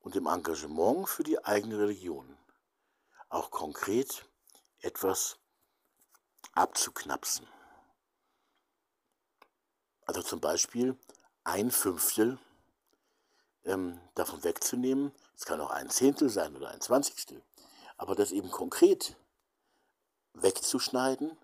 und 0.00 0.14
dem 0.14 0.26
Engagement 0.26 1.08
für 1.08 1.22
die 1.22 1.44
eigene 1.44 1.78
Religion 1.78 2.36
auch 3.28 3.50
konkret 3.50 4.24
etwas 4.80 5.39
abzuknapsen. 6.60 7.46
Also 10.06 10.22
zum 10.22 10.40
Beispiel 10.40 10.96
ein 11.44 11.70
Fünftel 11.70 12.38
ähm, 13.64 14.00
davon 14.14 14.44
wegzunehmen. 14.44 15.12
Es 15.36 15.44
kann 15.44 15.60
auch 15.60 15.70
ein 15.70 15.88
Zehntel 15.88 16.28
sein 16.28 16.54
oder 16.56 16.70
ein 16.70 16.80
Zwanzigstel. 16.80 17.42
Aber 17.96 18.14
das 18.14 18.32
eben 18.32 18.50
konkret 18.50 19.16
wegzuschneiden 20.34 21.36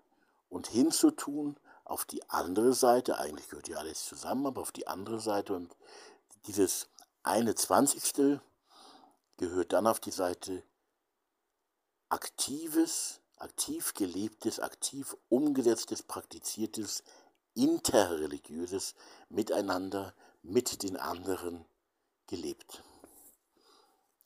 und 0.49 0.67
hinzutun 0.67 1.59
auf 1.83 2.05
die 2.05 2.29
andere 2.29 2.73
Seite, 2.73 3.17
eigentlich 3.17 3.49
gehört 3.49 3.69
ja 3.69 3.77
alles 3.77 4.05
zusammen, 4.05 4.45
aber 4.45 4.61
auf 4.61 4.71
die 4.71 4.87
andere 4.87 5.19
Seite 5.19 5.55
und 5.55 5.75
dieses 6.45 6.89
eine 7.23 7.55
Zwanzigstel 7.55 8.41
gehört 9.37 9.73
dann 9.73 9.87
auf 9.87 9.99
die 9.99 10.11
Seite 10.11 10.63
aktives 12.09 13.21
aktiv 13.37 13.93
gelebtes, 13.93 14.59
aktiv 14.59 15.15
umgesetztes, 15.29 16.03
praktiziertes, 16.03 17.03
interreligiöses 17.53 18.95
Miteinander 19.29 20.13
mit 20.43 20.83
den 20.83 20.97
anderen 20.97 21.65
gelebt. 22.27 22.83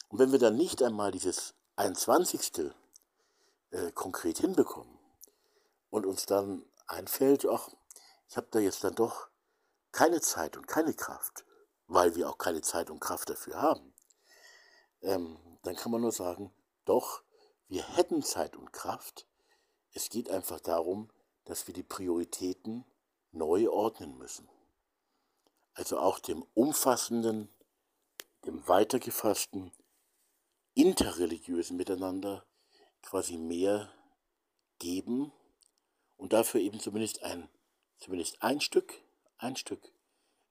Und 0.09 0.19
wenn 0.19 0.31
wir 0.31 0.39
dann 0.39 0.57
nicht 0.57 0.83
einmal 0.83 1.11
dieses 1.11 1.53
21. 1.77 2.73
Äh, 3.71 3.91
konkret 3.93 4.39
hinbekommen 4.39 4.99
und 5.89 6.05
uns 6.05 6.25
dann 6.25 6.65
einfällt, 6.87 7.45
ach, 7.47 7.69
ich 8.27 8.35
habe 8.35 8.47
da 8.51 8.59
jetzt 8.59 8.83
dann 8.83 8.95
doch 8.95 9.29
keine 9.93 10.19
Zeit 10.19 10.57
und 10.57 10.67
keine 10.67 10.93
Kraft, 10.93 11.45
weil 11.87 12.15
wir 12.15 12.29
auch 12.29 12.37
keine 12.37 12.61
Zeit 12.61 12.89
und 12.89 12.99
Kraft 12.99 13.29
dafür 13.29 13.61
haben, 13.61 13.93
ähm, 15.01 15.37
dann 15.63 15.75
kann 15.75 15.91
man 15.91 16.01
nur 16.01 16.11
sagen, 16.11 16.53
doch, 16.83 17.23
wir 17.71 17.87
hätten 17.95 18.21
Zeit 18.21 18.57
und 18.57 18.73
Kraft. 18.73 19.25
Es 19.93 20.09
geht 20.09 20.29
einfach 20.29 20.59
darum, 20.59 21.09
dass 21.45 21.67
wir 21.67 21.73
die 21.73 21.83
Prioritäten 21.83 22.83
neu 23.31 23.69
ordnen 23.69 24.17
müssen. 24.17 24.49
Also 25.73 25.97
auch 25.97 26.19
dem 26.19 26.45
umfassenden, 26.53 27.47
dem 28.45 28.67
weitergefassten, 28.67 29.71
interreligiösen 30.73 31.77
Miteinander 31.77 32.45
quasi 33.01 33.37
mehr 33.37 33.89
geben 34.79 35.31
und 36.17 36.33
dafür 36.33 36.59
eben 36.59 36.81
zumindest 36.81 37.23
ein, 37.23 37.47
zumindest 37.99 38.43
ein 38.43 38.59
Stück, 38.59 39.01
ein 39.37 39.55
Stück 39.55 39.93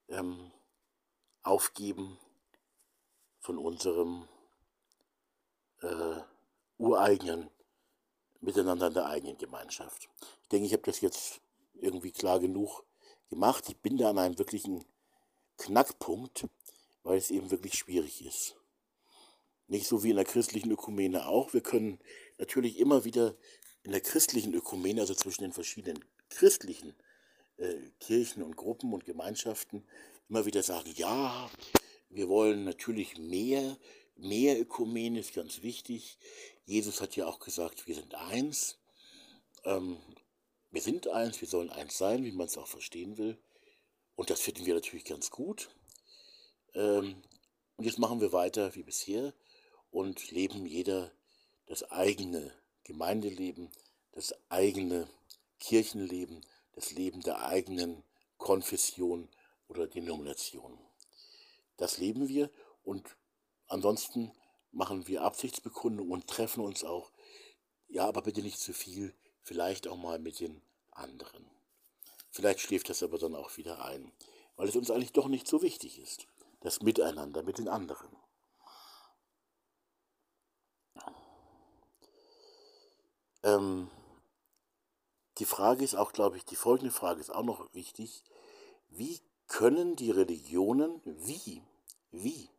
ähm, 0.08 0.52
aufgeben 1.42 2.18
von 3.40 3.58
unserem 3.58 4.26
äh, 5.82 6.22
ureigenen 6.80 7.50
Miteinander 8.40 8.88
in 8.88 8.94
der 8.94 9.06
eigenen 9.06 9.38
Gemeinschaft. 9.38 10.08
Ich 10.42 10.48
denke, 10.48 10.66
ich 10.66 10.72
habe 10.72 10.82
das 10.84 11.00
jetzt 11.00 11.40
irgendwie 11.74 12.10
klar 12.10 12.40
genug 12.40 12.84
gemacht. 13.28 13.68
Ich 13.68 13.76
bin 13.76 13.98
da 13.98 14.10
an 14.10 14.18
einem 14.18 14.38
wirklichen 14.38 14.84
Knackpunkt, 15.58 16.46
weil 17.02 17.18
es 17.18 17.30
eben 17.30 17.50
wirklich 17.50 17.74
schwierig 17.74 18.24
ist. 18.24 18.56
Nicht 19.68 19.86
so 19.86 20.02
wie 20.02 20.10
in 20.10 20.16
der 20.16 20.24
christlichen 20.24 20.70
Ökumene 20.70 21.26
auch. 21.26 21.52
Wir 21.52 21.60
können 21.60 22.00
natürlich 22.38 22.78
immer 22.78 23.04
wieder 23.04 23.36
in 23.82 23.92
der 23.92 24.00
christlichen 24.00 24.54
Ökumene, 24.54 25.02
also 25.02 25.14
zwischen 25.14 25.42
den 25.42 25.52
verschiedenen 25.52 26.04
christlichen 26.30 26.94
äh, 27.58 27.74
Kirchen 28.00 28.42
und 28.42 28.56
Gruppen 28.56 28.92
und 28.92 29.04
Gemeinschaften, 29.04 29.86
immer 30.28 30.46
wieder 30.46 30.62
sagen, 30.62 30.92
ja, 30.96 31.50
wir 32.08 32.28
wollen 32.28 32.64
natürlich 32.64 33.18
mehr 33.18 33.76
mehr 34.20 34.60
Ökumene 34.60 35.20
ist 35.20 35.34
ganz 35.34 35.62
wichtig. 35.62 36.18
Jesus 36.64 37.00
hat 37.00 37.16
ja 37.16 37.26
auch 37.26 37.38
gesagt, 37.40 37.86
wir 37.86 37.94
sind 37.94 38.14
eins. 38.14 38.78
Ähm, 39.64 39.98
wir 40.70 40.82
sind 40.82 41.08
eins, 41.08 41.40
wir 41.40 41.48
sollen 41.48 41.70
eins 41.70 41.98
sein, 41.98 42.24
wie 42.24 42.32
man 42.32 42.46
es 42.46 42.56
auch 42.58 42.68
verstehen 42.68 43.18
will. 43.18 43.38
Und 44.14 44.30
das 44.30 44.40
finden 44.40 44.66
wir 44.66 44.74
natürlich 44.74 45.04
ganz 45.04 45.30
gut. 45.30 45.70
Ähm, 46.74 47.22
Und 47.76 47.86
jetzt 47.86 47.98
machen 47.98 48.20
wir 48.20 48.32
weiter 48.32 48.74
wie 48.74 48.82
bisher 48.82 49.32
und 49.90 50.30
leben 50.30 50.66
jeder 50.66 51.10
das 51.64 51.82
eigene 51.90 52.52
Gemeindeleben, 52.84 53.70
das 54.12 54.34
eigene 54.50 55.08
Kirchenleben, 55.60 56.44
das 56.72 56.92
Leben 56.92 57.22
der 57.22 57.46
eigenen 57.46 58.04
Konfession 58.36 59.30
oder 59.66 59.86
Denomination. 59.86 60.78
Das 61.78 61.96
leben 61.96 62.28
wir 62.28 62.50
und 62.84 63.16
ansonsten 63.70 64.32
machen 64.72 65.06
wir 65.08 65.22
Absichtsbekundungen 65.22 66.12
und 66.12 66.26
treffen 66.26 66.62
uns 66.62 66.84
auch, 66.84 67.10
ja, 67.88 68.06
aber 68.06 68.22
bitte 68.22 68.42
nicht 68.42 68.60
zu 68.60 68.72
viel, 68.72 69.14
vielleicht 69.42 69.88
auch 69.88 69.96
mal 69.96 70.18
mit 70.18 70.40
den 70.40 70.62
anderen. 70.92 71.50
Vielleicht 72.30 72.60
schläft 72.60 72.88
das 72.88 73.02
aber 73.02 73.18
dann 73.18 73.34
auch 73.34 73.56
wieder 73.56 73.84
ein, 73.84 74.12
weil 74.56 74.68
es 74.68 74.76
uns 74.76 74.90
eigentlich 74.90 75.12
doch 75.12 75.26
nicht 75.26 75.48
so 75.48 75.62
wichtig 75.62 75.98
ist, 75.98 76.26
das 76.60 76.82
Miteinander 76.82 77.42
mit 77.42 77.58
den 77.58 77.68
anderen. 77.68 78.08
Ähm, 83.42 83.90
die 85.38 85.46
Frage 85.46 85.82
ist 85.82 85.94
auch, 85.94 86.12
glaube 86.12 86.36
ich, 86.36 86.44
die 86.44 86.56
folgende 86.56 86.92
Frage 86.92 87.20
ist 87.20 87.30
auch 87.30 87.42
noch 87.42 87.72
wichtig. 87.72 88.22
Wie 88.88 89.20
können 89.46 89.96
die 89.96 90.10
Religionen, 90.10 91.00
wie, 91.04 91.62
wie 92.10 92.50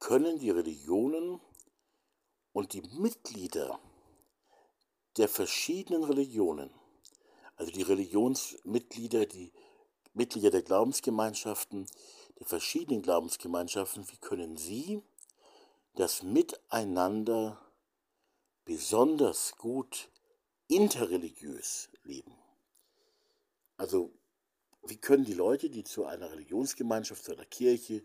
können 0.00 0.38
die 0.38 0.50
Religionen 0.50 1.40
und 2.52 2.72
die 2.72 2.82
Mitglieder 2.98 3.78
der 5.16 5.28
verschiedenen 5.28 6.02
Religionen, 6.02 6.70
also 7.56 7.70
die 7.70 7.82
Religionsmitglieder, 7.82 9.26
die 9.26 9.52
Mitglieder 10.14 10.50
der 10.50 10.62
Glaubensgemeinschaften, 10.62 11.86
der 12.38 12.46
verschiedenen 12.46 13.02
Glaubensgemeinschaften, 13.02 14.08
wie 14.10 14.16
können 14.16 14.56
sie 14.56 15.02
das 15.94 16.22
Miteinander 16.22 17.60
besonders 18.64 19.56
gut 19.56 20.08
interreligiös 20.68 21.90
leben? 22.02 22.34
Also 23.76 24.12
wie 24.82 24.96
können 24.96 25.24
die 25.24 25.34
Leute, 25.34 25.68
die 25.68 25.84
zu 25.84 26.06
einer 26.06 26.30
Religionsgemeinschaft, 26.30 27.24
zu 27.24 27.32
einer 27.32 27.44
Kirche, 27.44 28.02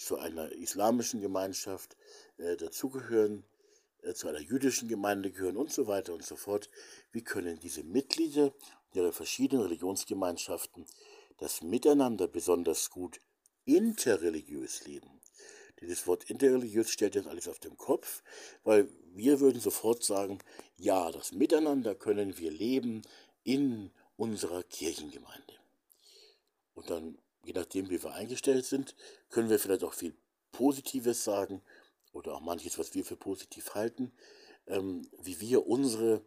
zu 0.00 0.18
einer 0.18 0.50
islamischen 0.52 1.20
Gemeinschaft 1.20 1.96
äh, 2.38 2.56
dazugehören, 2.56 3.44
äh, 4.02 4.14
zu 4.14 4.28
einer 4.28 4.40
jüdischen 4.40 4.88
Gemeinde 4.88 5.30
gehören 5.30 5.56
und 5.56 5.70
so 5.72 5.86
weiter 5.86 6.14
und 6.14 6.24
so 6.24 6.36
fort. 6.36 6.70
Wie 7.12 7.22
können 7.22 7.60
diese 7.60 7.84
Mitglieder 7.84 8.52
der 8.94 9.12
verschiedenen 9.12 9.64
Religionsgemeinschaften 9.64 10.86
das 11.38 11.62
Miteinander 11.62 12.28
besonders 12.28 12.90
gut 12.90 13.20
interreligiös 13.66 14.86
leben? 14.86 15.20
Dieses 15.80 16.06
Wort 16.06 16.24
interreligiös 16.24 16.90
stellt 16.90 17.14
jetzt 17.14 17.28
alles 17.28 17.48
auf 17.48 17.58
den 17.58 17.76
Kopf, 17.76 18.22
weil 18.64 18.88
wir 19.12 19.40
würden 19.40 19.60
sofort 19.60 20.02
sagen, 20.02 20.38
ja, 20.76 21.10
das 21.10 21.32
Miteinander 21.32 21.94
können 21.94 22.38
wir 22.38 22.50
leben 22.50 23.02
in 23.44 23.90
unserer 24.16 24.62
Kirchengemeinde. 24.62 25.54
Und 26.74 26.90
dann, 26.90 27.18
je 27.44 27.52
nachdem, 27.52 27.90
wie 27.90 28.02
wir 28.02 28.12
eingestellt 28.12 28.66
sind, 28.66 28.94
können 29.28 29.50
wir 29.50 29.58
vielleicht 29.58 29.84
auch 29.84 29.94
viel 29.94 30.14
Positives 30.52 31.24
sagen 31.24 31.62
oder 32.12 32.34
auch 32.34 32.40
manches, 32.40 32.78
was 32.78 32.94
wir 32.94 33.04
für 33.04 33.16
positiv 33.16 33.74
halten, 33.74 34.12
ähm, 34.66 35.08
wie 35.22 35.40
wir 35.40 35.66
unsere 35.66 36.24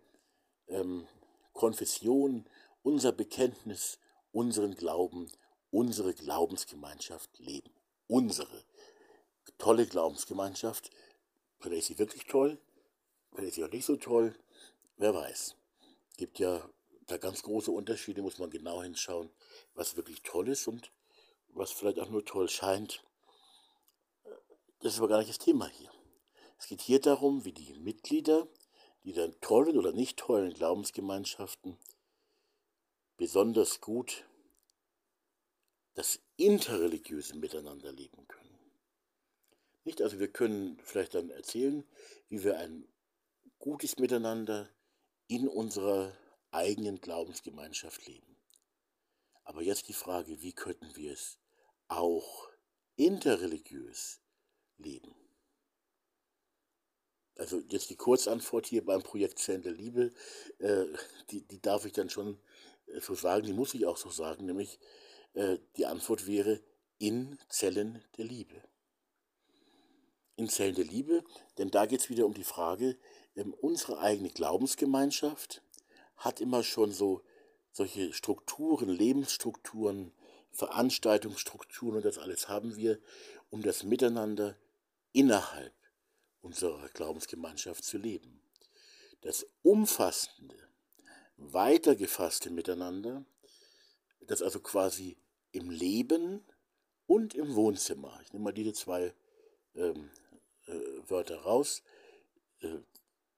ähm, 0.67 1.07
Konfession, 1.53 2.45
unser 2.81 3.11
Bekenntnis, 3.11 3.99
unseren 4.31 4.75
Glauben, 4.75 5.31
unsere 5.71 6.13
Glaubensgemeinschaft 6.13 7.39
leben. 7.39 7.71
Unsere 8.07 8.63
tolle 9.57 9.85
Glaubensgemeinschaft. 9.85 10.89
Vielleicht 11.59 11.81
ist 11.81 11.87
sie 11.87 11.99
wirklich 11.99 12.25
toll, 12.25 12.59
vielleicht 13.31 13.49
ist 13.49 13.55
sie 13.55 13.63
auch 13.63 13.71
nicht 13.71 13.85
so 13.85 13.95
toll, 13.95 14.35
wer 14.97 15.13
weiß. 15.13 15.55
Gibt 16.17 16.39
ja 16.39 16.67
da 17.07 17.17
ganz 17.17 17.43
große 17.43 17.71
Unterschiede, 17.71 18.21
muss 18.21 18.39
man 18.39 18.49
genau 18.49 18.81
hinschauen, 18.81 19.29
was 19.73 19.95
wirklich 19.95 20.21
toll 20.23 20.49
ist 20.49 20.67
und 20.67 20.91
was 21.55 21.71
vielleicht 21.71 21.99
auch 21.99 22.09
nur 22.09 22.25
toll 22.25 22.49
scheint. 22.49 23.03
Das 24.79 24.93
ist 24.93 24.99
aber 24.99 25.07
gar 25.07 25.19
nicht 25.19 25.29
das 25.29 25.39
Thema 25.39 25.67
hier. 25.67 25.91
Es 26.57 26.67
geht 26.67 26.81
hier 26.81 26.99
darum, 26.99 27.45
wie 27.45 27.53
die 27.53 27.73
Mitglieder, 27.73 28.47
die 29.03 29.13
dann 29.13 29.39
tollen 29.41 29.77
oder 29.77 29.91
nicht 29.91 30.17
tollen 30.17 30.53
Glaubensgemeinschaften 30.53 31.77
besonders 33.17 33.81
gut 33.81 34.25
das 35.93 36.19
interreligiöse 36.37 37.35
Miteinander 37.37 37.91
leben 37.91 38.27
können. 38.27 38.59
Nicht, 39.83 40.01
also 40.01 40.19
wir 40.19 40.31
können 40.31 40.79
vielleicht 40.83 41.13
dann 41.13 41.29
erzählen, 41.29 41.83
wie 42.29 42.43
wir 42.43 42.57
ein 42.57 42.87
gutes 43.59 43.97
Miteinander 43.97 44.69
in 45.27 45.47
unserer 45.47 46.17
eigenen 46.51 46.99
Glaubensgemeinschaft 46.99 48.05
leben. 48.07 48.37
Aber 49.43 49.61
jetzt 49.61 49.89
die 49.89 49.93
Frage, 49.93 50.41
wie 50.41 50.53
könnten 50.53 50.95
wir 50.95 51.11
es 51.13 51.37
auch 51.87 52.49
interreligiös 52.95 54.21
leben. 54.77 55.15
Also 57.35 57.61
jetzt 57.67 57.89
die 57.89 57.95
Kurzantwort 57.95 58.67
hier 58.67 58.85
beim 58.85 59.01
Projekt 59.01 59.39
Zellen 59.39 59.63
der 59.63 59.71
Liebe, 59.71 60.13
äh, 60.59 60.85
die, 61.31 61.41
die 61.47 61.61
darf 61.61 61.85
ich 61.85 61.93
dann 61.93 62.09
schon 62.09 62.39
äh, 62.87 62.99
so 62.99 63.15
sagen, 63.15 63.45
die 63.45 63.53
muss 63.53 63.73
ich 63.73 63.85
auch 63.85 63.97
so 63.97 64.09
sagen, 64.09 64.45
nämlich 64.45 64.79
äh, 65.33 65.57
die 65.77 65.87
Antwort 65.87 66.27
wäre 66.27 66.61
in 66.99 67.39
Zellen 67.49 68.03
der 68.17 68.25
Liebe. 68.25 68.61
In 70.35 70.47
Zellen 70.47 70.75
der 70.75 70.85
Liebe, 70.85 71.23
denn 71.57 71.71
da 71.71 71.85
geht 71.85 72.01
es 72.01 72.09
wieder 72.09 72.25
um 72.25 72.33
die 72.33 72.43
Frage, 72.43 72.97
ähm, 73.35 73.53
unsere 73.53 73.99
eigene 73.99 74.29
Glaubensgemeinschaft 74.29 75.63
hat 76.17 76.39
immer 76.39 76.63
schon 76.63 76.91
so 76.91 77.23
solche 77.71 78.13
Strukturen, 78.13 78.89
Lebensstrukturen, 78.89 80.13
Veranstaltungsstrukturen 80.53 81.97
und 81.97 82.05
das 82.05 82.19
alles 82.19 82.47
haben 82.47 82.75
wir, 82.75 82.99
um 83.49 83.61
das 83.63 83.83
Miteinander 83.83 84.55
innerhalb 85.11 85.73
unserer 86.41 86.87
Glaubensgemeinschaft 86.89 87.83
zu 87.83 87.97
leben. 87.97 88.41
Das 89.21 89.45
umfassende, 89.63 90.55
weitergefasste 91.37 92.49
Miteinander, 92.51 93.25
das 94.21 94.41
also 94.41 94.59
quasi 94.59 95.17
im 95.51 95.69
Leben 95.69 96.43
und 97.07 97.33
im 97.33 97.55
Wohnzimmer, 97.55 98.19
ich 98.23 98.33
nehme 98.33 98.45
mal 98.45 98.53
diese 98.53 98.73
zwei 98.73 99.13
ähm, 99.75 100.09
äh, 100.67 100.73
Wörter 101.07 101.37
raus, 101.41 101.83
äh, 102.59 102.79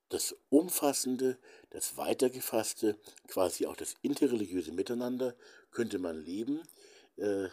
das 0.10 0.36
umfassende, 0.50 1.38
das 1.72 1.98
weitergefasste, 1.98 3.00
quasi 3.28 3.66
auch 3.66 3.76
das 3.76 3.96
interreligiöse 4.02 4.72
Miteinander 4.72 5.36
könnte 5.72 5.98
man 5.98 6.24
leben 6.24 6.62
äh, 7.18 7.50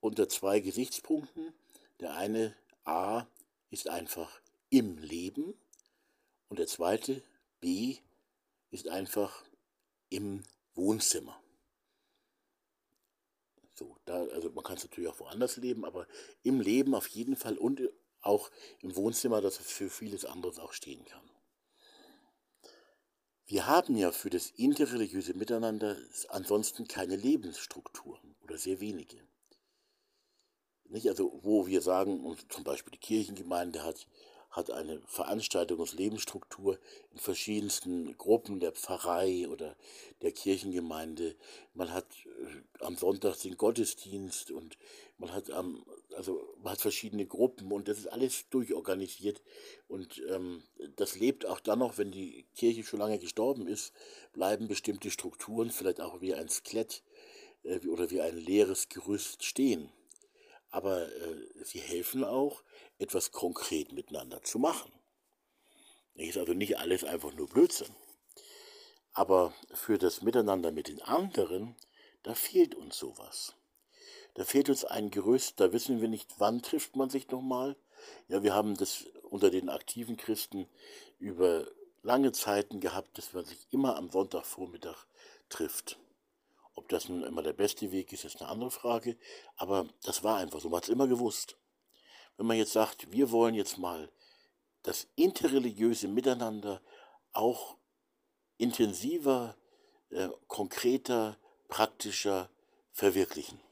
unter 0.00 0.28
zwei 0.28 0.60
Gesichtspunkten. 0.60 1.52
Der 2.00 2.14
eine 2.14 2.54
A 2.84 3.26
ist 3.70 3.88
einfach 3.88 4.40
im 4.70 4.98
Leben 4.98 5.54
und 6.48 6.58
der 6.58 6.66
zweite 6.66 7.22
B 7.60 7.98
ist 8.70 8.88
einfach 8.88 9.44
im 10.10 10.42
Wohnzimmer. 10.74 11.40
So, 13.74 13.96
da, 14.04 14.24
also 14.28 14.50
man 14.50 14.64
kann 14.64 14.76
es 14.76 14.84
natürlich 14.84 15.10
auch 15.10 15.20
woanders 15.20 15.56
leben, 15.56 15.84
aber 15.84 16.06
im 16.42 16.60
Leben 16.60 16.94
auf 16.94 17.08
jeden 17.08 17.36
Fall 17.36 17.58
und 17.58 17.82
auch 18.20 18.50
im 18.80 18.96
Wohnzimmer, 18.96 19.40
das 19.40 19.58
für 19.58 19.90
vieles 19.90 20.24
anderes 20.24 20.58
auch 20.58 20.72
stehen 20.72 21.04
kann. 21.04 21.30
Wir 23.48 23.68
haben 23.68 23.96
ja 23.96 24.10
für 24.10 24.28
das 24.28 24.50
interreligiöse 24.50 25.34
Miteinander 25.34 25.96
ansonsten 26.30 26.88
keine 26.88 27.14
Lebensstrukturen 27.14 28.34
oder 28.42 28.58
sehr 28.58 28.80
wenige. 28.80 29.18
Nicht? 30.88 31.08
Also 31.08 31.38
wo 31.42 31.66
wir 31.68 31.80
sagen, 31.80 32.24
und 32.24 32.52
zum 32.52 32.64
Beispiel 32.64 32.90
die 32.92 32.98
Kirchengemeinde 32.98 33.84
hat, 33.84 34.08
hat 34.50 34.70
eine 34.70 35.00
Veranstaltungslebensstruktur 35.06 36.78
in 37.12 37.18
verschiedensten 37.18 38.16
Gruppen 38.16 38.58
der 38.58 38.72
Pfarrei 38.72 39.48
oder 39.48 39.76
der 40.22 40.32
Kirchengemeinde. 40.32 41.36
Man 41.74 41.92
hat 41.92 42.06
äh, 42.24 42.84
am 42.84 42.96
Sonntag 42.96 43.38
den 43.40 43.56
Gottesdienst 43.56 44.50
und 44.50 44.76
man 45.18 45.32
hat 45.32 45.50
am, 45.50 45.84
also 46.14 46.54
man 46.62 46.72
hat 46.72 46.80
verschiedene 46.80 47.26
Gruppen 47.26 47.72
und 47.72 47.88
das 47.88 47.98
ist 47.98 48.06
alles 48.06 48.48
durchorganisiert 48.50 49.42
und 49.88 50.22
ähm, 50.28 50.62
das 50.96 51.16
lebt 51.18 51.46
auch 51.46 51.60
dann 51.60 51.80
noch, 51.80 51.98
wenn 51.98 52.10
die 52.10 52.46
Kirche 52.54 52.84
schon 52.84 53.00
lange 53.00 53.18
gestorben 53.18 53.66
ist, 53.66 53.92
bleiben 54.32 54.68
bestimmte 54.68 55.10
Strukturen 55.10 55.70
vielleicht 55.70 56.00
auch 56.00 56.20
wie 56.20 56.34
ein 56.34 56.48
Skelett 56.48 57.02
äh, 57.64 57.78
oder 57.88 58.10
wie 58.10 58.20
ein 58.20 58.36
leeres 58.36 58.88
Gerüst 58.88 59.44
stehen 59.44 59.90
aber 60.76 61.08
äh, 61.08 61.64
sie 61.64 61.80
helfen 61.80 62.22
auch, 62.22 62.62
etwas 62.98 63.32
konkret 63.32 63.92
miteinander 63.92 64.42
zu 64.42 64.58
machen. 64.58 64.92
Ist 66.14 66.36
also 66.36 66.52
nicht 66.52 66.78
alles 66.78 67.02
einfach 67.02 67.32
nur 67.32 67.48
Blödsinn. 67.48 67.94
Aber 69.12 69.54
für 69.72 69.96
das 69.96 70.20
Miteinander 70.20 70.72
mit 70.72 70.88
den 70.88 71.00
anderen, 71.00 71.76
da 72.22 72.34
fehlt 72.34 72.74
uns 72.74 72.98
sowas. 72.98 73.54
Da 74.36 74.44
fehlt 74.44 74.68
uns 74.68 74.84
ein 74.84 75.10
Gerüst, 75.10 75.60
da 75.60 75.72
wissen 75.72 76.02
wir 76.02 76.08
nicht, 76.08 76.34
wann 76.36 76.60
trifft 76.60 76.94
man 76.94 77.08
sich 77.08 77.30
nochmal. 77.30 77.74
Ja, 78.28 78.42
wir 78.42 78.54
haben 78.54 78.76
das 78.76 79.06
unter 79.30 79.50
den 79.50 79.70
aktiven 79.70 80.18
Christen 80.18 80.68
über 81.18 81.66
lange 82.02 82.32
Zeiten 82.32 82.80
gehabt, 82.80 83.16
dass 83.16 83.32
man 83.32 83.46
sich 83.46 83.66
immer 83.70 83.96
am 83.96 84.10
Sonntagvormittag 84.10 85.06
trifft. 85.48 85.98
Ob 86.74 86.86
das 86.90 87.08
nun 87.08 87.24
immer 87.24 87.42
der 87.42 87.54
beste 87.54 87.90
Weg 87.92 88.12
ist, 88.12 88.26
ist 88.26 88.42
eine 88.42 88.50
andere 88.50 88.70
Frage, 88.70 89.16
aber 89.56 89.88
das 90.02 90.22
war 90.22 90.36
einfach 90.36 90.60
so, 90.60 90.68
man 90.68 90.78
hat 90.78 90.84
es 90.84 90.90
immer 90.90 91.08
gewusst. 91.08 91.56
Wenn 92.36 92.44
man 92.44 92.58
jetzt 92.58 92.74
sagt, 92.74 93.10
wir 93.10 93.30
wollen 93.30 93.54
jetzt 93.54 93.78
mal 93.78 94.12
das 94.82 95.08
interreligiöse 95.16 96.08
Miteinander 96.08 96.82
auch 97.32 97.78
intensiver, 98.58 99.56
äh, 100.10 100.28
konkreter, 100.46 101.38
praktischer 101.68 102.50
verwirklichen. 102.92 103.65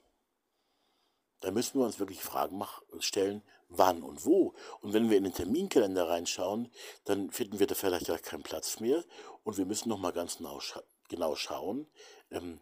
Da 1.41 1.51
müssen 1.51 1.79
wir 1.79 1.85
uns 1.85 1.99
wirklich 1.99 2.23
Fragen 2.23 2.65
stellen, 3.01 3.43
wann 3.69 4.03
und 4.03 4.25
wo. 4.25 4.55
Und 4.81 4.93
wenn 4.93 5.11
wir 5.11 5.19
in 5.19 5.25
den 5.25 5.35
Terminkalender 5.35 6.09
reinschauen, 6.09 6.71
dann 7.05 7.31
finden 7.31 7.59
wir 7.59 7.67
da 7.67 7.75
vielleicht 7.75 8.07
gar 8.07 8.19
keinen 8.19 8.43
Platz 8.43 8.81
mehr. 8.81 9.05
Und 9.43 9.59
wir 9.59 9.67
müssen 9.67 9.89
nochmal 9.89 10.13
ganz 10.13 10.39
genau, 10.39 10.61
scha 10.61 10.83
genau 11.09 11.35
schauen, 11.35 11.87
ähm, 12.31 12.61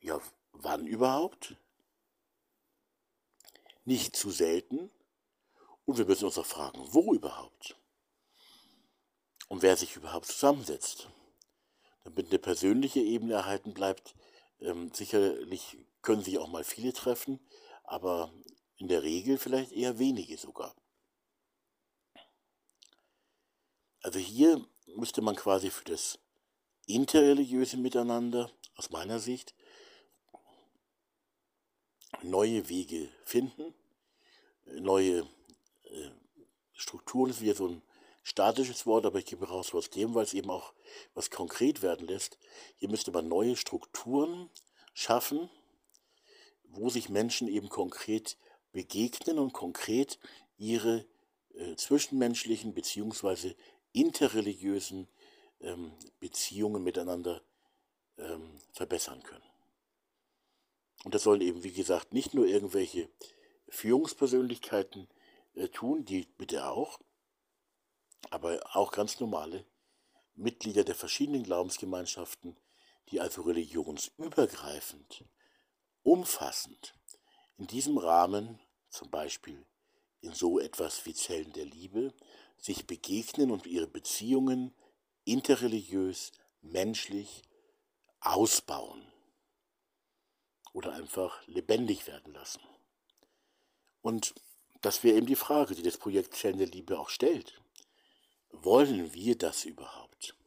ja, 0.00 0.20
wann 0.52 0.86
überhaupt? 0.86 1.56
Nicht 3.84 4.16
zu 4.16 4.30
selten. 4.30 4.90
Und 5.86 5.96
wir 5.96 6.04
müssen 6.04 6.26
uns 6.26 6.36
auch 6.36 6.46
fragen, 6.46 6.86
wo 6.92 7.14
überhaupt? 7.14 7.74
Und 9.48 9.62
wer 9.62 9.76
sich 9.76 9.96
überhaupt 9.96 10.26
zusammensetzt. 10.26 11.08
Damit 12.04 12.28
eine 12.28 12.38
persönliche 12.38 13.00
Ebene 13.00 13.34
erhalten 13.34 13.72
bleibt, 13.72 14.14
ähm, 14.60 14.92
sicherlich 14.92 15.78
können 16.02 16.22
sich 16.22 16.38
auch 16.38 16.48
mal 16.48 16.64
viele 16.64 16.92
treffen, 16.92 17.40
aber 17.88 18.32
in 18.76 18.88
der 18.88 19.02
Regel 19.02 19.38
vielleicht 19.38 19.72
eher 19.72 19.98
wenige 19.98 20.36
sogar. 20.36 20.74
Also 24.02 24.18
hier 24.18 24.64
müsste 24.96 25.22
man 25.22 25.34
quasi 25.34 25.70
für 25.70 25.84
das 25.84 26.18
interreligiöse 26.86 27.76
Miteinander, 27.76 28.50
aus 28.76 28.90
meiner 28.90 29.18
Sicht, 29.18 29.54
neue 32.22 32.68
Wege 32.68 33.10
finden, 33.24 33.74
neue 34.64 35.20
äh, 35.84 36.10
Strukturen 36.74 37.30
ist 37.30 37.40
wieder 37.40 37.54
so 37.54 37.68
ein 37.68 37.82
statisches 38.22 38.86
Wort, 38.86 39.04
aber 39.04 39.18
ich 39.18 39.26
gebe 39.26 39.48
raus 39.48 39.74
aus 39.74 39.90
dem, 39.90 40.14
weil 40.14 40.24
es 40.24 40.34
eben 40.34 40.50
auch 40.50 40.72
was 41.14 41.30
konkret 41.30 41.82
werden 41.82 42.06
lässt. 42.06 42.38
Hier 42.76 42.88
müsste 42.88 43.10
man 43.10 43.26
neue 43.26 43.56
Strukturen 43.56 44.50
schaffen, 44.94 45.50
wo 46.78 46.90
sich 46.90 47.08
Menschen 47.08 47.48
eben 47.48 47.68
konkret 47.68 48.36
begegnen 48.72 49.38
und 49.38 49.52
konkret 49.52 50.18
ihre 50.56 51.06
äh, 51.54 51.74
zwischenmenschlichen 51.76 52.74
bzw. 52.74 53.54
interreligiösen 53.92 55.08
ähm, 55.60 55.92
Beziehungen 56.20 56.82
miteinander 56.82 57.42
ähm, 58.18 58.60
verbessern 58.72 59.22
können. 59.22 59.44
Und 61.04 61.14
das 61.14 61.22
sollen 61.22 61.40
eben, 61.40 61.62
wie 61.62 61.72
gesagt, 61.72 62.12
nicht 62.12 62.34
nur 62.34 62.46
irgendwelche 62.46 63.08
Führungspersönlichkeiten 63.68 65.08
äh, 65.54 65.68
tun, 65.68 66.04
die 66.04 66.26
bitte 66.36 66.68
auch, 66.68 67.00
aber 68.30 68.60
auch 68.74 68.92
ganz 68.92 69.20
normale 69.20 69.64
Mitglieder 70.34 70.84
der 70.84 70.94
verschiedenen 70.94 71.42
Glaubensgemeinschaften, 71.42 72.56
die 73.10 73.20
also 73.20 73.42
religionsübergreifend, 73.42 75.24
umfassend 76.02 76.94
in 77.58 77.66
diesem 77.66 77.98
Rahmen, 77.98 78.60
zum 78.88 79.10
Beispiel 79.10 79.64
in 80.20 80.32
so 80.32 80.58
etwas 80.58 81.04
wie 81.06 81.14
Zellen 81.14 81.52
der 81.52 81.64
Liebe, 81.64 82.12
sich 82.56 82.86
begegnen 82.86 83.50
und 83.50 83.66
ihre 83.66 83.86
Beziehungen 83.86 84.74
interreligiös, 85.24 86.32
menschlich 86.60 87.42
ausbauen 88.20 89.06
oder 90.72 90.92
einfach 90.92 91.46
lebendig 91.46 92.06
werden 92.06 92.32
lassen. 92.34 92.60
Und 94.02 94.34
das 94.80 95.02
wäre 95.02 95.16
eben 95.16 95.26
die 95.26 95.36
Frage, 95.36 95.74
die 95.74 95.82
das 95.82 95.98
Projekt 95.98 96.34
Zellen 96.34 96.58
der 96.58 96.66
Liebe 96.66 96.98
auch 96.98 97.10
stellt. 97.10 97.60
Wollen 98.50 99.12
wir 99.12 99.36
das 99.36 99.64
überhaupt? 99.64 100.37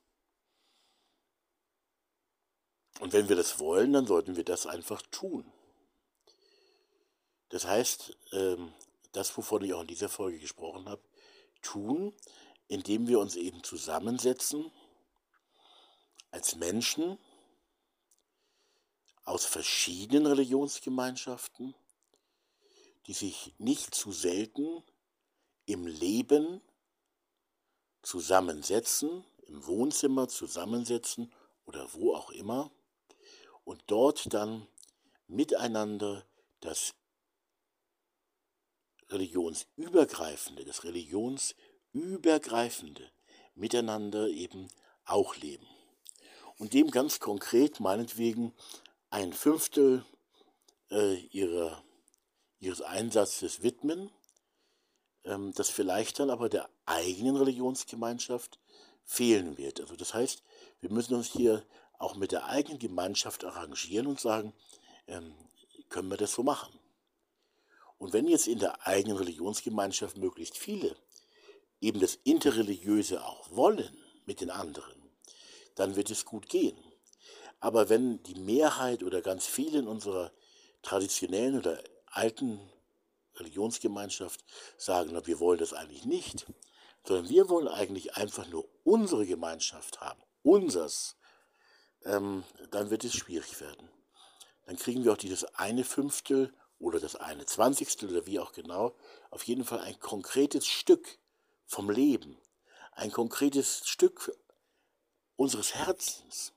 Und 3.02 3.14
wenn 3.14 3.30
wir 3.30 3.36
das 3.36 3.58
wollen, 3.58 3.94
dann 3.94 4.06
sollten 4.06 4.36
wir 4.36 4.44
das 4.44 4.68
einfach 4.68 5.02
tun. 5.10 5.52
Das 7.50 7.66
heißt, 7.66 8.16
ähm, 8.32 8.76
das, 9.12 9.36
wovon 9.36 9.64
ich 9.64 9.74
auch 9.74 9.82
in 9.82 9.88
dieser 9.88 10.08
Folge 10.08 10.38
gesprochen 10.38 10.88
habe, 10.88 11.02
tun, 11.64 12.14
indem 12.68 13.08
wir 13.08 13.18
uns 13.18 13.38
eben 13.38 13.64
zusammensetzen 13.64 14.72
als 16.30 16.56
Menschen 16.58 17.18
aus 19.24 19.46
verschiedenen 19.46 20.28
Religionsgemeinschaften, 20.28 21.74
die 23.08 23.14
sich 23.14 23.56
nicht 23.58 23.96
zu 23.96 24.12
selten 24.12 24.84
im 25.66 25.88
Leben 25.88 26.62
zusammensetzen, 28.04 29.26
im 29.48 29.66
Wohnzimmer 29.66 30.28
zusammensetzen 30.28 31.34
oder 31.66 31.92
wo 31.94 32.14
auch 32.14 32.30
immer 32.30 32.70
und 33.72 33.82
dort 33.88 34.32
dann 34.34 34.68
miteinander 35.28 36.26
das 36.60 36.94
religionsübergreifende, 39.10 40.66
das 40.66 40.84
religionsübergreifende 40.84 43.10
miteinander 43.56 44.28
eben 44.28 44.68
auch 45.06 45.38
leben. 45.38 45.66
Und 46.58 46.74
dem 46.74 46.92
ganz 46.92 47.22
konkret 47.22 47.80
meinetwegen 47.80 48.54
ein 49.10 49.32
Fünftel 49.32 50.04
äh, 50.90 51.16
ihrer, 51.28 51.82
ihres 52.60 52.82
Einsatzes 52.82 53.64
widmen, 53.64 54.12
ähm, 55.24 55.54
das 55.56 55.70
vielleicht 55.70 56.20
dann 56.20 56.30
aber 56.30 56.50
der 56.50 56.70
eigenen 56.86 57.38
Religionsgemeinschaft 57.38 58.60
fehlen 59.06 59.58
wird. 59.58 59.80
Also 59.80 59.96
das 59.96 60.14
heißt, 60.14 60.44
wir 60.82 60.92
müssen 60.92 61.16
uns 61.16 61.32
hier 61.32 61.66
auch 62.02 62.16
mit 62.16 62.32
der 62.32 62.46
eigenen 62.46 62.80
Gemeinschaft 62.80 63.44
arrangieren 63.44 64.08
und 64.08 64.20
sagen, 64.20 64.54
ähm, 65.08 65.34
können 65.90 66.10
wir 66.10 66.18
das 66.18 66.34
so 66.34 66.44
machen? 66.44 66.78
Und 67.98 68.14
wenn 68.14 68.28
jetzt 68.28 68.48
in 68.48 68.60
der 68.60 68.88
eigenen 68.88 69.18
Religionsgemeinschaft 69.18 70.18
möglichst 70.18 70.58
viele 70.58 70.96
eben 71.80 72.00
das 72.00 72.16
Interreligiöse 72.24 73.24
auch 73.24 73.52
wollen 73.52 73.96
mit 74.26 74.42
den 74.42 74.50
anderen, 74.50 75.02
dann 75.76 75.96
wird 75.96 76.10
es 76.10 76.26
gut 76.26 76.50
gehen. 76.50 76.78
Aber 77.60 77.90
wenn 77.90 78.24
die 78.24 78.36
Mehrheit 78.36 79.04
oder 79.04 79.22
ganz 79.22 79.46
viele 79.46 79.80
in 79.80 79.88
unserer 79.88 80.32
traditionellen 80.82 81.58
oder 81.58 81.84
alten 82.08 82.60
Religionsgemeinschaft 83.36 84.44
sagen, 84.78 85.12
na, 85.14 85.26
wir 85.28 85.40
wollen 85.40 85.60
das 85.60 85.74
eigentlich 85.74 86.06
nicht, 86.06 86.46
sondern 87.06 87.30
wir 87.30 87.50
wollen 87.50 87.68
eigentlich 87.68 88.16
einfach 88.18 88.48
nur 88.48 88.68
unsere 88.84 89.26
Gemeinschaft 89.26 90.02
haben, 90.02 90.22
unsers, 90.44 91.18
ähm, 92.06 92.44
dann 92.72 92.90
wird 92.90 93.04
es 93.04 93.14
schwierig 93.14 93.60
werden. 93.60 93.90
Dann 94.66 94.78
kriegen 94.78 95.04
wir 95.04 95.14
auch 95.14 95.18
dieses 95.18 95.44
eine 95.56 95.84
Fünftel 95.84 96.54
oder 96.80 97.00
das 97.00 97.16
eine 97.16 97.46
Zwanzigstel 97.46 98.10
oder 98.10 98.26
wie 98.26 98.40
auch 98.40 98.54
genau, 98.54 98.96
auf 99.30 99.44
jeden 99.44 99.66
Fall 99.66 99.80
ein 99.80 100.00
konkretes 100.00 100.66
Stück 100.66 101.20
vom 101.66 101.90
Leben, 101.90 102.38
ein 102.94 103.12
konkretes 103.12 103.88
Stück 103.88 104.36
unseres 105.36 105.76
Herzens, 105.76 106.54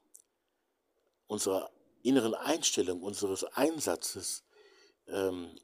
unserer 1.26 1.70
inneren 2.02 2.34
Einstellung, 2.34 3.02
unseres 3.02 3.44
Einsatzes 3.44 4.44
ähm, 5.06 5.58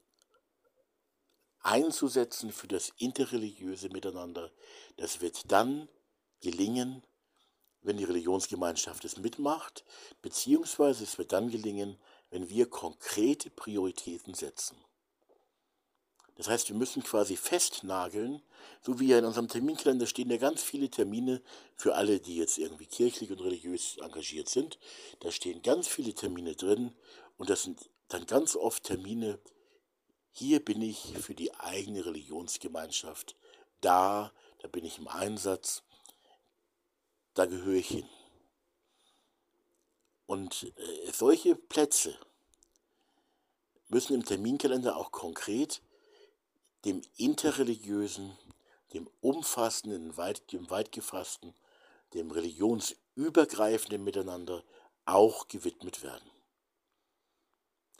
einzusetzen 1.59 2.51
für 2.51 2.67
das 2.67 2.91
interreligiöse 2.97 3.89
Miteinander. 3.89 4.51
Das 4.97 5.21
wird 5.21 5.51
dann 5.51 5.87
gelingen, 6.41 7.03
wenn 7.83 7.97
die 7.97 8.03
Religionsgemeinschaft 8.03 9.05
es 9.05 9.17
mitmacht, 9.17 9.83
beziehungsweise 10.21 11.03
es 11.03 11.17
wird 11.17 11.31
dann 11.31 11.49
gelingen, 11.49 11.97
wenn 12.29 12.49
wir 12.49 12.69
konkrete 12.69 13.49
Prioritäten 13.49 14.33
setzen. 14.33 14.77
Das 16.35 16.47
heißt, 16.47 16.69
wir 16.69 16.75
müssen 16.75 17.03
quasi 17.03 17.35
festnageln, 17.35 18.41
so 18.81 18.99
wie 18.99 19.07
ja 19.07 19.19
in 19.19 19.25
unserem 19.25 19.47
Terminkalender 19.47 20.07
stehen 20.07 20.31
ja 20.31 20.37
ganz 20.37 20.63
viele 20.63 20.89
Termine 20.89 21.41
für 21.75 21.95
alle, 21.95 22.19
die 22.19 22.37
jetzt 22.37 22.57
irgendwie 22.57 22.87
kirchlich 22.87 23.31
und 23.31 23.41
religiös 23.41 23.97
engagiert 23.97 24.49
sind. 24.49 24.79
Da 25.19 25.31
stehen 25.31 25.61
ganz 25.61 25.87
viele 25.87 26.13
Termine 26.13 26.55
drin 26.55 26.95
und 27.37 27.49
das 27.49 27.63
sind 27.63 27.89
dann 28.07 28.25
ganz 28.25 28.55
oft 28.55 28.83
Termine, 28.83 29.39
hier 30.31 30.63
bin 30.63 30.81
ich 30.81 31.13
für 31.19 31.35
die 31.35 31.53
eigene 31.55 32.05
Religionsgemeinschaft 32.05 33.35
da, 33.81 34.31
da 34.59 34.67
bin 34.67 34.85
ich 34.85 34.97
im 34.97 35.07
Einsatz, 35.07 35.83
da 37.33 37.45
gehöre 37.45 37.75
ich 37.75 37.87
hin. 37.87 38.09
Und 40.25 40.71
äh, 40.77 41.11
solche 41.11 41.55
Plätze 41.55 42.17
müssen 43.89 44.13
im 44.13 44.25
Terminkalender 44.25 44.95
auch 44.95 45.11
konkret 45.11 45.81
dem 46.85 47.01
interreligiösen, 47.17 48.37
dem 48.93 49.09
umfassenden, 49.21 50.17
weit, 50.17 50.51
dem 50.51 50.69
weit 50.69 50.91
gefassten, 50.91 51.53
dem 52.13 52.31
religionsübergreifenden 52.31 54.03
Miteinander 54.03 54.63
auch 55.05 55.47
gewidmet 55.47 56.03
werden. 56.03 56.29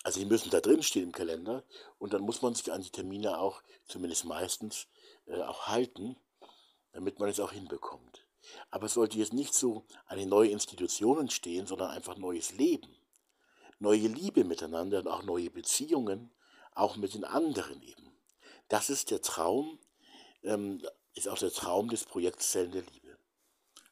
Also 0.04 0.20
die 0.20 0.26
müssen 0.26 0.50
da 0.50 0.62
drin 0.62 0.82
stehen 0.82 1.04
im 1.04 1.12
Kalender 1.12 1.63
und 2.00 2.13
dann 2.13 2.22
muss 2.22 2.41
man 2.41 2.56
sich 2.56 2.72
an 2.72 2.82
die 2.82 2.89
Termine 2.89 3.39
auch, 3.39 3.62
zumindest 3.86 4.26
meistens, 4.26 4.88
äh, 5.28 5.41
auch 5.41 5.67
halten, 5.67 6.15
damit 6.91 7.20
man 7.20 7.30
es 7.30 7.39
auch 7.39 7.52
hinbekommt. 7.52 8.20
Aber 8.69 8.86
es 8.86 8.93
sollte 8.93 9.17
jetzt 9.17 9.34
nicht 9.34 9.54
so 9.54 9.86
eine 10.06 10.25
neue 10.25 10.49
Institution 10.49 11.19
entstehen, 11.19 11.67
sondern 11.67 11.91
einfach 11.91 12.17
neues 12.17 12.54
Leben, 12.54 12.95
neue 13.80 14.08
Liebe 14.08 14.43
miteinander 14.43 14.99
und 14.99 15.08
auch 15.08 15.23
neue 15.23 15.49
Beziehungen, 15.49 16.32
auch 16.73 16.95
mit 16.95 17.13
den 17.13 17.23
anderen 17.23 17.82
eben. 17.82 18.12
Das 18.67 18.89
ist 18.89 19.12
der 19.12 19.21
Traum, 19.21 19.80
ähm, 20.43 20.82
ist 21.13 21.27
auch 21.27 21.38
der 21.38 21.51
Traum 21.51 21.89
des 21.89 22.06
Projekts 22.06 22.51
Zellen 22.51 22.71
der 22.71 22.84
Liebe. 22.84 23.17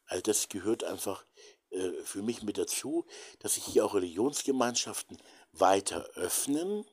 Also 0.06 0.22
das 0.22 0.48
gehört 0.48 0.84
einfach 0.84 1.24
äh, 1.70 1.92
für 2.02 2.22
mich 2.22 2.42
mit 2.42 2.58
dazu, 2.58 3.06
dass 3.38 3.54
sich 3.54 3.64
hier 3.64 3.84
auch 3.84 3.94
Religionsgemeinschaften 3.94 5.18
weiter 5.52 6.04
öffnen, 6.14 6.84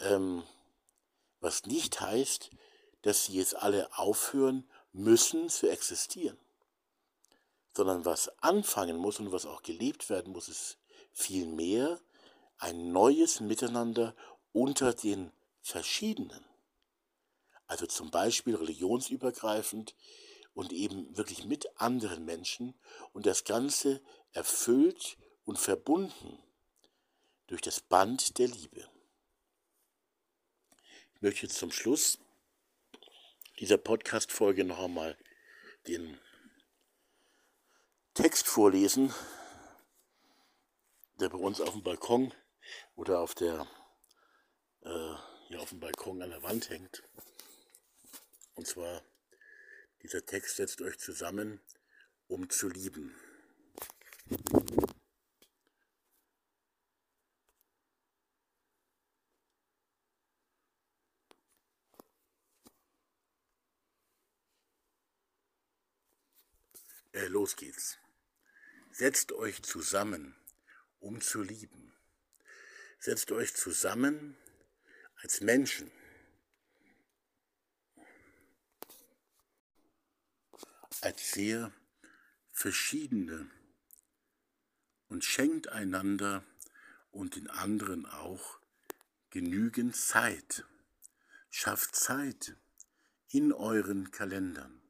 ähm, 0.00 0.42
was 1.40 1.66
nicht 1.66 2.00
heißt, 2.00 2.50
dass 3.02 3.26
sie 3.26 3.34
jetzt 3.34 3.56
alle 3.56 3.96
aufhören 3.98 4.68
müssen 4.92 5.48
zu 5.48 5.70
existieren, 5.70 6.38
sondern 7.74 8.04
was 8.04 8.28
anfangen 8.42 8.96
muss 8.96 9.18
und 9.18 9.32
was 9.32 9.46
auch 9.46 9.62
gelebt 9.62 10.10
werden 10.10 10.32
muss, 10.32 10.48
ist 10.48 10.78
vielmehr 11.12 12.00
ein 12.58 12.92
neues 12.92 13.40
Miteinander 13.40 14.14
unter 14.52 14.92
den 14.92 15.32
Verschiedenen. 15.60 16.44
Also 17.66 17.86
zum 17.86 18.10
Beispiel 18.10 18.54
religionsübergreifend 18.54 19.94
und 20.54 20.72
eben 20.72 21.16
wirklich 21.16 21.44
mit 21.44 21.80
anderen 21.80 22.24
Menschen 22.24 22.74
und 23.12 23.24
das 23.24 23.44
Ganze 23.44 24.02
erfüllt 24.32 25.16
und 25.44 25.58
verbunden 25.58 26.38
durch 27.46 27.62
das 27.62 27.80
Band 27.80 28.38
der 28.38 28.48
Liebe. 28.48 28.88
Ich 31.14 31.22
möchte 31.22 31.48
zum 31.48 31.72
Schluss 31.72 32.18
dieser 33.62 33.78
Podcast-Folge 33.78 34.64
noch 34.64 34.82
einmal 34.82 35.16
den 35.86 36.18
Text 38.12 38.48
vorlesen, 38.48 39.14
der 41.20 41.28
bei 41.28 41.38
uns 41.38 41.60
auf 41.60 41.70
dem 41.70 41.84
Balkon 41.84 42.34
oder 42.96 43.20
auf 43.20 43.36
der 43.36 43.68
äh, 44.80 45.14
hier 45.46 45.60
auf 45.60 45.68
dem 45.68 45.78
Balkon 45.78 46.20
an 46.22 46.30
der 46.30 46.42
Wand 46.42 46.70
hängt. 46.70 47.04
Und 48.56 48.66
zwar 48.66 49.00
dieser 50.02 50.26
Text 50.26 50.56
setzt 50.56 50.82
euch 50.82 50.98
zusammen, 50.98 51.60
um 52.26 52.50
zu 52.50 52.68
lieben. 52.68 53.14
Äh, 67.12 67.26
los 67.26 67.56
geht's. 67.56 67.98
Setzt 68.90 69.32
euch 69.32 69.62
zusammen, 69.62 70.34
um 70.98 71.20
zu 71.20 71.42
lieben. 71.42 71.94
Setzt 72.98 73.32
euch 73.32 73.54
zusammen 73.54 74.36
als 75.16 75.40
Menschen. 75.40 75.90
Als 81.00 81.32
sehr 81.32 81.72
verschiedene 82.52 83.50
und 85.08 85.24
schenkt 85.24 85.68
einander 85.68 86.44
und 87.10 87.36
den 87.36 87.50
anderen 87.50 88.06
auch 88.06 88.58
genügend 89.30 89.96
Zeit. 89.96 90.64
Schafft 91.50 91.94
Zeit 91.96 92.56
in 93.28 93.52
euren 93.52 94.10
Kalendern 94.10 94.81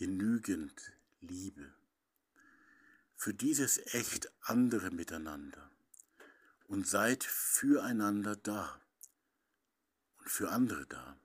genügend 0.00 0.94
Liebe 1.20 1.74
für 3.14 3.34
dieses 3.34 3.76
echt 3.92 4.32
andere 4.40 4.90
Miteinander 4.90 5.70
und 6.68 6.88
seid 6.88 7.22
füreinander 7.22 8.34
da 8.34 8.80
und 10.16 10.30
für 10.30 10.52
andere 10.52 10.86
da, 10.86 11.20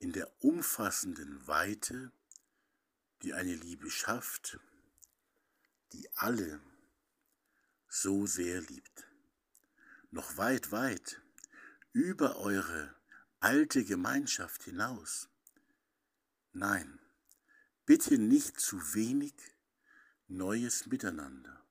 in 0.00 0.12
der 0.12 0.30
umfassenden 0.44 1.46
Weite, 1.46 2.12
die 3.22 3.32
eine 3.32 3.54
Liebe 3.54 3.90
schafft, 3.90 4.60
die 5.94 6.14
alle 6.14 6.60
so 7.88 8.26
sehr 8.26 8.60
liebt. 8.60 9.06
Noch 10.10 10.36
weit, 10.36 10.72
weit 10.72 11.22
über 11.94 12.36
eure 12.36 12.94
alte 13.40 13.82
Gemeinschaft 13.86 14.64
hinaus. 14.64 15.30
Nein, 16.52 16.98
Bitte 17.84 18.16
nicht 18.16 18.60
zu 18.60 18.76
wenig 18.94 19.34
neues 20.28 20.86
Miteinander. 20.86 21.66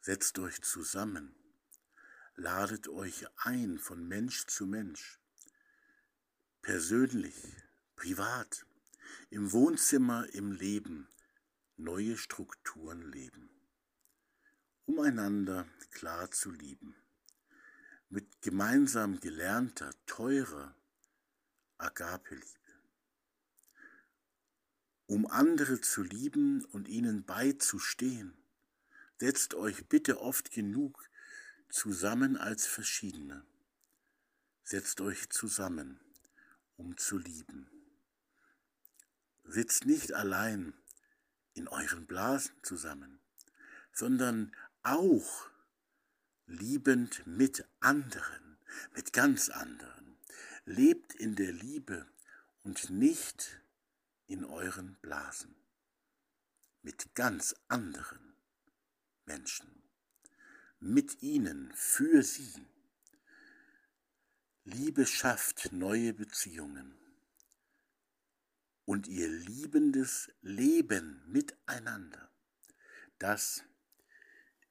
Setzt 0.00 0.38
euch 0.38 0.62
zusammen, 0.62 1.34
ladet 2.34 2.88
euch 2.88 3.26
ein 3.36 3.78
von 3.78 4.08
Mensch 4.08 4.46
zu 4.46 4.64
Mensch, 4.64 5.20
persönlich, 6.62 7.36
privat, 7.94 8.64
im 9.28 9.52
Wohnzimmer, 9.52 10.26
im 10.32 10.50
Leben, 10.50 11.10
neue 11.76 12.16
Strukturen 12.16 13.02
leben, 13.12 13.50
um 14.86 14.98
einander 15.00 15.68
klar 15.90 16.30
zu 16.30 16.50
lieben, 16.50 16.96
mit 18.08 18.40
gemeinsam 18.40 19.20
gelernter, 19.20 19.92
teurer 20.06 20.74
Agape-Liebe 21.76 22.59
um 25.10 25.26
andere 25.26 25.80
zu 25.80 26.04
lieben 26.04 26.64
und 26.66 26.88
ihnen 26.88 27.24
beizustehen. 27.24 28.32
Setzt 29.18 29.54
euch 29.54 29.88
bitte 29.88 30.20
oft 30.20 30.52
genug 30.52 31.10
zusammen 31.68 32.36
als 32.36 32.68
Verschiedene. 32.68 33.44
Setzt 34.62 35.00
euch 35.00 35.28
zusammen, 35.28 35.98
um 36.76 36.96
zu 36.96 37.18
lieben. 37.18 37.68
Sitzt 39.42 39.84
nicht 39.84 40.12
allein 40.12 40.74
in 41.54 41.66
euren 41.66 42.06
Blasen 42.06 42.54
zusammen, 42.62 43.18
sondern 43.92 44.54
auch 44.84 45.50
liebend 46.46 47.26
mit 47.26 47.64
anderen, 47.80 48.58
mit 48.94 49.12
ganz 49.12 49.48
anderen. 49.48 50.16
Lebt 50.66 51.16
in 51.16 51.34
der 51.34 51.50
Liebe 51.50 52.06
und 52.62 52.90
nicht 52.90 53.60
in 54.30 54.44
euren 54.44 54.94
Blasen 55.00 55.56
mit 56.82 57.16
ganz 57.16 57.52
anderen 57.66 58.36
Menschen, 59.24 59.82
mit 60.78 61.20
ihnen, 61.20 61.72
für 61.74 62.22
sie. 62.22 62.64
Liebe 64.62 65.04
schafft 65.04 65.72
neue 65.72 66.14
Beziehungen 66.14 66.96
und 68.84 69.08
ihr 69.08 69.28
liebendes 69.28 70.30
Leben 70.42 71.24
miteinander. 71.26 72.30
Das 73.18 73.64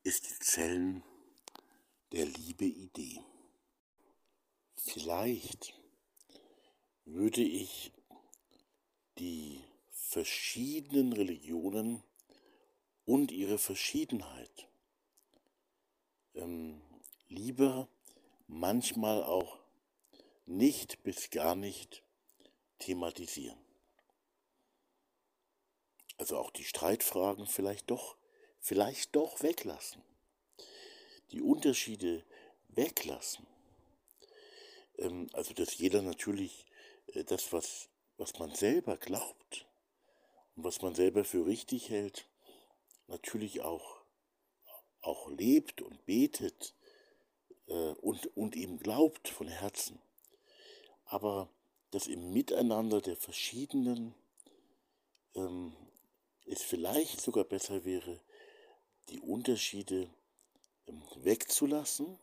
ist 0.03 0.29
die 0.29 0.39
Zellen 0.39 1.03
der 2.13 2.25
Liebe-Idee. 2.25 3.19
Vielleicht 4.77 5.73
würde 7.03 7.41
ich 7.41 7.91
die 9.19 9.61
verschiedenen 9.91 11.13
Religionen 11.13 12.03
und 13.05 13.31
ihre 13.31 13.57
Verschiedenheit 13.57 14.67
ähm, 16.35 16.81
lieber 17.27 17.87
manchmal 18.47 19.23
auch 19.23 19.59
nicht 20.45 21.03
bis 21.03 21.29
gar 21.29 21.55
nicht 21.55 22.03
thematisieren. 22.79 23.57
Also 26.17 26.37
auch 26.37 26.51
die 26.51 26.63
Streitfragen 26.63 27.45
vielleicht 27.45 27.91
doch, 27.91 28.17
vielleicht 28.59 29.15
doch 29.15 29.41
weglassen. 29.41 30.01
Die 31.31 31.41
Unterschiede 31.41 32.25
weglassen. 32.69 33.45
Ähm, 34.97 35.29
also 35.33 35.53
dass 35.53 35.77
jeder 35.77 36.01
natürlich 36.01 36.65
äh, 37.13 37.23
das, 37.23 37.53
was 37.53 37.89
was 38.19 38.37
man 38.37 38.53
selber 38.53 38.97
glaubt 38.97 39.65
und 40.55 40.65
was 40.65 40.81
man 40.81 40.93
selber 40.93 41.23
für 41.23 41.45
richtig 41.45 41.89
hält, 41.89 42.27
natürlich 43.07 43.61
auch, 43.61 44.01
auch 45.01 45.29
lebt 45.29 45.81
und 45.81 46.05
betet, 46.05 46.75
äh, 47.67 47.93
und, 48.01 48.35
und 48.35 48.57
ihm 48.57 48.77
glaubt 48.77 49.29
von 49.29 49.47
Herzen. 49.47 50.01
Aber 51.05 51.49
dass 51.91 52.07
im 52.07 52.33
Miteinander 52.33 52.99
der 53.01 53.15
verschiedenen 53.15 54.13
ähm, 55.33 55.73
es 56.45 56.61
vielleicht 56.61 57.21
sogar 57.21 57.45
besser 57.45 57.85
wäre, 57.85 58.19
die 59.07 59.21
Unterschiede 59.21 60.09
ähm, 60.87 61.01
wegzulassen 61.15 62.19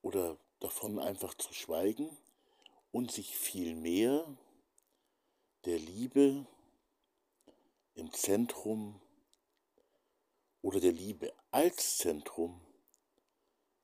oder 0.00 0.38
davon 0.58 0.98
einfach 0.98 1.34
zu 1.34 1.52
schweigen 1.52 2.16
und 2.92 3.12
sich 3.12 3.36
vielmehr 3.36 4.26
der 5.64 5.78
Liebe 5.78 6.46
im 7.94 8.12
Zentrum 8.12 9.00
oder 10.62 10.80
der 10.80 10.92
Liebe 10.92 11.32
als 11.50 11.98
Zentrum, 11.98 12.60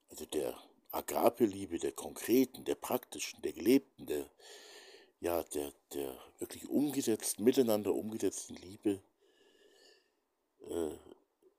also 0.09 0.25
der 0.27 0.57
Agape-Liebe, 0.91 1.79
der 1.79 1.93
konkreten, 1.93 2.65
der 2.65 2.75
praktischen, 2.75 3.43
der 3.43 3.53
gelebten, 3.53 4.07
der, 4.07 4.31
ja, 5.21 5.43
der, 5.43 5.73
der 5.93 6.19
wirklich 6.39 6.69
umgesetzten, 6.69 7.45
miteinander 7.45 7.95
umgesetzten 7.95 8.57
Liebe, 8.57 9.03
äh, 10.61 10.97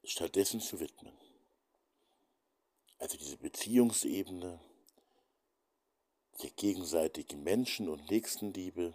stattdessen 0.03 0.61
zu 0.61 0.79
widmen. 0.79 1.13
Also 2.97 3.17
diese 3.17 3.37
Beziehungsebene, 3.37 4.59
der 6.41 6.49
gegenseitigen 6.51 7.43
Menschen- 7.43 7.89
und 7.89 8.09
Nächstenliebe 8.09 8.93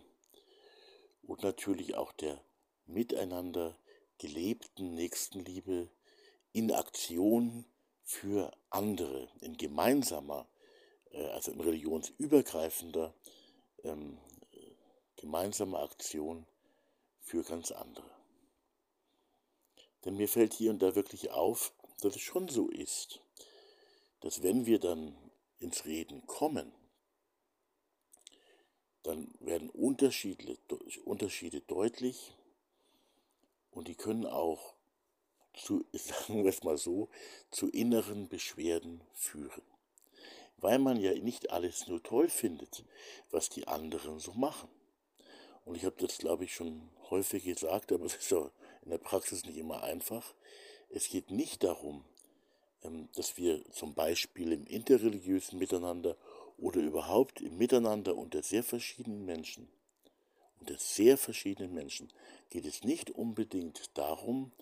und 1.22 1.42
natürlich 1.42 1.94
auch 1.94 2.12
der 2.12 2.42
miteinander 2.86 3.76
gelebten 4.18 4.94
Nächstenliebe 4.94 5.88
in 6.52 6.72
Aktion 6.72 7.64
für 8.04 8.52
andere, 8.70 9.28
in 9.40 9.56
gemeinsamer, 9.56 10.48
äh, 11.10 11.24
also 11.28 11.52
in 11.52 11.60
religionsübergreifender 11.60 13.14
ähm, 13.84 14.18
gemeinsamer 15.16 15.80
Aktion 15.80 16.46
für 17.20 17.42
ganz 17.42 17.70
andere. 17.70 18.10
Denn 20.04 20.16
mir 20.16 20.28
fällt 20.28 20.52
hier 20.52 20.70
und 20.70 20.82
da 20.82 20.94
wirklich 20.94 21.30
auf, 21.30 21.72
dass 22.00 22.16
es 22.16 22.22
schon 22.22 22.48
so 22.48 22.68
ist, 22.68 23.20
dass 24.20 24.42
wenn 24.42 24.66
wir 24.66 24.78
dann 24.78 25.16
ins 25.58 25.84
Reden 25.84 26.26
kommen, 26.26 26.72
dann 29.02 29.28
werden 29.40 29.70
Unterschiede, 29.70 30.56
Unterschiede 31.04 31.60
deutlich 31.60 32.34
und 33.70 33.88
die 33.88 33.94
können 33.94 34.26
auch 34.26 34.74
zu, 35.54 35.84
sagen 35.92 36.44
wir 36.44 36.50
es 36.50 36.62
mal 36.62 36.78
so, 36.78 37.08
zu 37.50 37.68
inneren 37.68 38.28
Beschwerden 38.28 39.02
führen. 39.14 39.62
Weil 40.58 40.78
man 40.78 41.00
ja 41.00 41.12
nicht 41.14 41.50
alles 41.50 41.88
nur 41.88 42.02
toll 42.02 42.28
findet, 42.28 42.84
was 43.30 43.48
die 43.48 43.66
anderen 43.66 44.20
so 44.20 44.32
machen. 44.32 44.68
Und 45.64 45.76
ich 45.76 45.84
habe 45.84 45.96
das, 45.98 46.18
glaube 46.18 46.44
ich, 46.44 46.54
schon 46.54 46.88
häufig 47.10 47.44
gesagt, 47.44 47.92
aber 47.92 48.04
es 48.04 48.14
ist 48.14 48.30
ja 48.30 48.50
in 48.82 48.90
der 48.90 48.98
Praxis 48.98 49.44
nicht 49.44 49.56
immer 49.56 49.82
einfach. 49.82 50.34
Es 50.88 51.08
geht 51.08 51.30
nicht 51.30 51.64
darum, 51.64 52.04
ähm, 52.82 53.08
dass 53.14 53.36
wir 53.36 53.64
zum 53.70 53.94
Beispiel 53.94 54.52
im 54.52 54.66
interreligiösen 54.66 55.58
Miteinander 55.58 56.16
oder 56.62 56.80
überhaupt 56.80 57.40
im 57.40 57.58
Miteinander 57.58 58.16
unter 58.16 58.42
sehr 58.42 58.62
verschiedenen 58.62 59.24
Menschen, 59.24 59.68
unter 60.60 60.78
sehr 60.78 61.18
verschiedenen 61.18 61.74
Menschen, 61.74 62.12
geht 62.50 62.64
es 62.64 62.84
nicht 62.84 63.10
unbedingt 63.10 63.90
darum, 63.98 64.52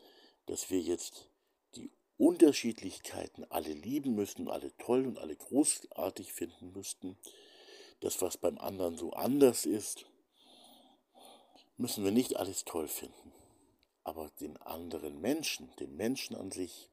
dass 0.46 0.70
wir 0.70 0.80
jetzt 0.80 1.28
die 1.76 1.90
Unterschiedlichkeiten 2.16 3.44
alle 3.50 3.74
lieben 3.74 4.14
müssten, 4.14 4.48
alle 4.48 4.74
toll 4.78 5.06
und 5.06 5.18
alle 5.18 5.36
großartig 5.36 6.32
finden 6.32 6.72
müssten. 6.72 7.18
Das, 8.00 8.22
was 8.22 8.38
beim 8.38 8.56
anderen 8.56 8.96
so 8.96 9.12
anders 9.12 9.66
ist, 9.66 10.06
müssen 11.76 12.02
wir 12.02 12.12
nicht 12.12 12.38
alles 12.38 12.64
toll 12.64 12.88
finden. 12.88 13.32
Aber 14.04 14.30
den 14.40 14.56
anderen 14.56 15.20
Menschen, 15.20 15.70
den 15.78 15.94
Menschen 15.96 16.34
an 16.34 16.50
sich, 16.50 16.88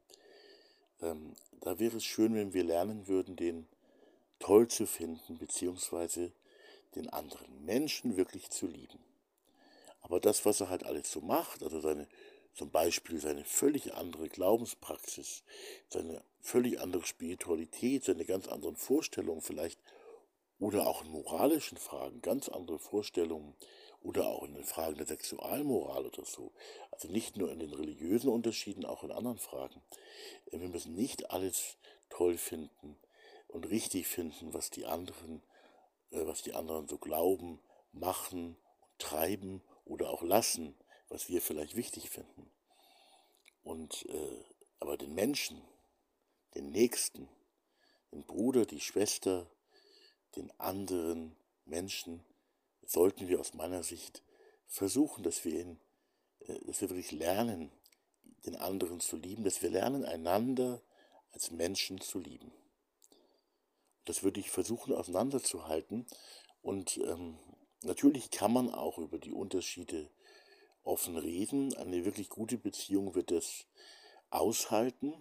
ähm, 1.01 1.33
da 1.61 1.79
wäre 1.79 1.95
es 1.95 2.03
schön, 2.03 2.35
wenn 2.35 2.53
wir 2.53 2.65
lernen 2.65 3.07
würden, 3.07 3.37
den 3.37 3.67
toll 4.39 4.67
zu 4.67 4.85
finden, 4.85 5.37
beziehungsweise 5.37 6.31
den 6.95 7.09
anderen 7.09 7.65
Menschen 7.65 8.17
wirklich 8.17 8.49
zu 8.49 8.67
lieben. 8.67 8.99
Aber 10.01 10.19
das, 10.19 10.45
was 10.45 10.61
er 10.61 10.69
halt 10.69 10.85
alles 10.85 11.11
so 11.11 11.21
macht, 11.21 11.63
also 11.63 11.79
seine, 11.79 12.07
zum 12.53 12.71
Beispiel 12.71 13.19
seine 13.19 13.43
völlig 13.43 13.93
andere 13.93 14.29
Glaubenspraxis, 14.29 15.43
seine 15.89 16.23
völlig 16.39 16.79
andere 16.79 17.05
Spiritualität, 17.05 18.05
seine 18.05 18.25
ganz 18.25 18.47
anderen 18.47 18.75
Vorstellungen 18.75 19.41
vielleicht, 19.41 19.79
oder 20.59 20.87
auch 20.87 21.03
in 21.03 21.11
moralischen 21.11 21.77
Fragen, 21.77 22.21
ganz 22.21 22.49
andere 22.49 22.79
Vorstellungen, 22.79 23.55
oder 24.01 24.27
auch 24.27 24.43
in 24.43 24.53
den 24.53 24.63
Fragen 24.63 24.95
der 24.95 25.07
Sexualmoral 25.07 26.05
oder 26.05 26.23
so. 26.23 26.51
Also 26.91 27.09
nicht 27.09 27.35
nur 27.35 27.51
in 27.51 27.59
den 27.59 27.73
religiösen 27.73 28.29
Unterschieden, 28.29 28.85
auch 28.85 29.03
in 29.03 29.11
anderen 29.11 29.39
Fragen. 29.39 29.81
Wir 30.49 30.69
müssen 30.69 30.95
nicht 30.95 31.31
alles 31.31 31.77
toll 32.09 32.37
finden 32.37 32.97
und 33.47 33.69
richtig 33.69 34.07
finden, 34.07 34.53
was 34.53 34.69
die 34.69 34.85
anderen, 34.85 35.41
äh, 36.11 36.25
was 36.25 36.41
die 36.41 36.53
anderen 36.53 36.87
so 36.87 36.97
glauben, 36.97 37.59
machen 37.91 38.57
treiben 38.97 39.61
oder 39.85 40.09
auch 40.09 40.21
lassen, 40.21 40.75
was 41.09 41.29
wir 41.29 41.41
vielleicht 41.41 41.75
wichtig 41.75 42.09
finden. 42.09 42.49
Und 43.63 44.05
äh, 44.09 44.43
aber 44.79 44.97
den 44.97 45.13
Menschen, 45.13 45.61
den 46.55 46.71
Nächsten, 46.71 47.27
den 48.11 48.23
Bruder, 48.23 48.65
die 48.65 48.79
Schwester, 48.79 49.49
den 50.35 50.51
anderen 50.59 51.35
Menschen, 51.65 52.23
sollten 52.85 53.27
wir 53.27 53.39
aus 53.39 53.53
meiner 53.53 53.83
Sicht 53.83 54.23
versuchen, 54.67 55.23
dass 55.23 55.43
wir, 55.45 55.59
ihn, 55.59 55.79
äh, 56.39 56.59
dass 56.65 56.81
wir 56.81 56.89
wirklich 56.89 57.11
lernen, 57.11 57.71
den 58.45 58.55
anderen 58.55 58.99
zu 58.99 59.17
lieben, 59.17 59.43
dass 59.43 59.61
wir 59.61 59.69
lernen, 59.69 60.05
einander 60.05 60.81
als 61.31 61.51
Menschen 61.51 61.99
zu 61.99 62.19
lieben. 62.19 62.51
Das 64.07 64.23
würde 64.23 64.39
ich 64.39 64.49
versuchen 64.49 64.93
auseinanderzuhalten. 64.93 66.05
Und 66.61 66.97
ähm, 66.97 67.37
natürlich 67.83 68.31
kann 68.31 68.53
man 68.53 68.73
auch 68.73 68.97
über 68.97 69.19
die 69.19 69.33
Unterschiede 69.33 70.09
offen 70.83 71.17
reden. 71.17 71.73
Eine 71.75 72.05
wirklich 72.05 72.29
gute 72.29 72.57
Beziehung 72.57 73.15
wird 73.15 73.31
das 73.31 73.65
aushalten, 74.29 75.13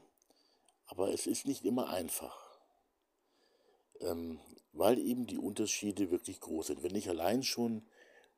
aber 0.86 1.12
es 1.12 1.26
ist 1.26 1.46
nicht 1.46 1.64
immer 1.64 1.88
einfach. 1.90 2.60
Ähm, 4.00 4.38
weil 4.72 4.98
eben 4.98 5.26
die 5.26 5.38
Unterschiede 5.38 6.10
wirklich 6.10 6.38
groß 6.40 6.68
sind. 6.68 6.82
Wenn 6.82 6.94
ich 6.94 7.08
allein 7.08 7.42
schon 7.42 7.88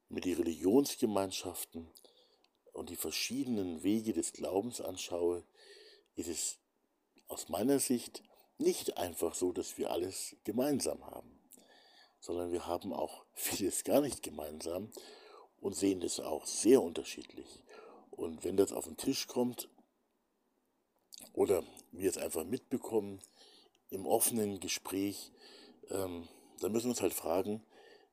mir 0.08 0.20
die 0.20 0.32
Religionsgemeinschaften 0.32 1.88
und 2.72 2.90
die 2.90 2.96
verschiedenen 2.96 3.82
Wege 3.82 4.12
des 4.12 4.32
Glaubens 4.32 4.80
anschaue, 4.80 5.44
ist 6.14 6.28
es 6.28 6.58
aus 7.26 7.48
meiner 7.48 7.80
Sicht 7.80 8.22
nicht 8.58 8.96
einfach 8.96 9.34
so, 9.34 9.52
dass 9.52 9.78
wir 9.78 9.90
alles 9.90 10.36
gemeinsam 10.44 11.06
haben, 11.06 11.38
sondern 12.20 12.52
wir 12.52 12.66
haben 12.66 12.92
auch 12.92 13.24
vieles 13.34 13.84
gar 13.84 14.00
nicht 14.00 14.22
gemeinsam 14.22 14.90
und 15.60 15.74
sehen 15.74 16.00
das 16.00 16.20
auch 16.20 16.46
sehr 16.46 16.82
unterschiedlich. 16.82 17.62
Und 18.10 18.44
wenn 18.44 18.56
das 18.56 18.72
auf 18.72 18.84
den 18.84 18.96
Tisch 18.96 19.26
kommt 19.26 19.68
oder 21.32 21.62
wir 21.92 22.10
es 22.10 22.18
einfach 22.18 22.44
mitbekommen 22.44 23.20
im 23.90 24.06
offenen 24.06 24.60
Gespräch, 24.60 25.32
ähm, 25.90 26.28
dann 26.60 26.72
müssen 26.72 26.86
wir 26.86 26.90
uns 26.90 27.02
halt 27.02 27.14
fragen, 27.14 27.64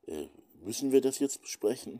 äh, 0.07 0.27
müssen 0.61 0.91
wir 0.91 1.01
das 1.01 1.19
jetzt 1.19 1.41
besprechen? 1.41 1.99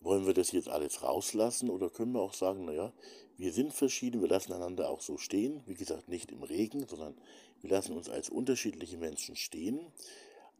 Wollen 0.00 0.26
wir 0.26 0.34
das 0.34 0.52
jetzt 0.52 0.68
alles 0.68 1.02
rauslassen 1.02 1.68
oder 1.70 1.90
können 1.90 2.12
wir 2.12 2.20
auch 2.20 2.34
sagen, 2.34 2.64
naja, 2.64 2.92
wir 3.36 3.52
sind 3.52 3.74
verschieden, 3.74 4.22
wir 4.22 4.28
lassen 4.28 4.52
einander 4.52 4.88
auch 4.88 5.00
so 5.00 5.18
stehen, 5.18 5.62
wie 5.66 5.74
gesagt, 5.74 6.08
nicht 6.08 6.30
im 6.32 6.42
Regen, 6.42 6.86
sondern 6.86 7.16
wir 7.60 7.70
lassen 7.70 7.96
uns 7.96 8.08
als 8.08 8.30
unterschiedliche 8.30 8.96
Menschen 8.96 9.36
stehen, 9.36 9.80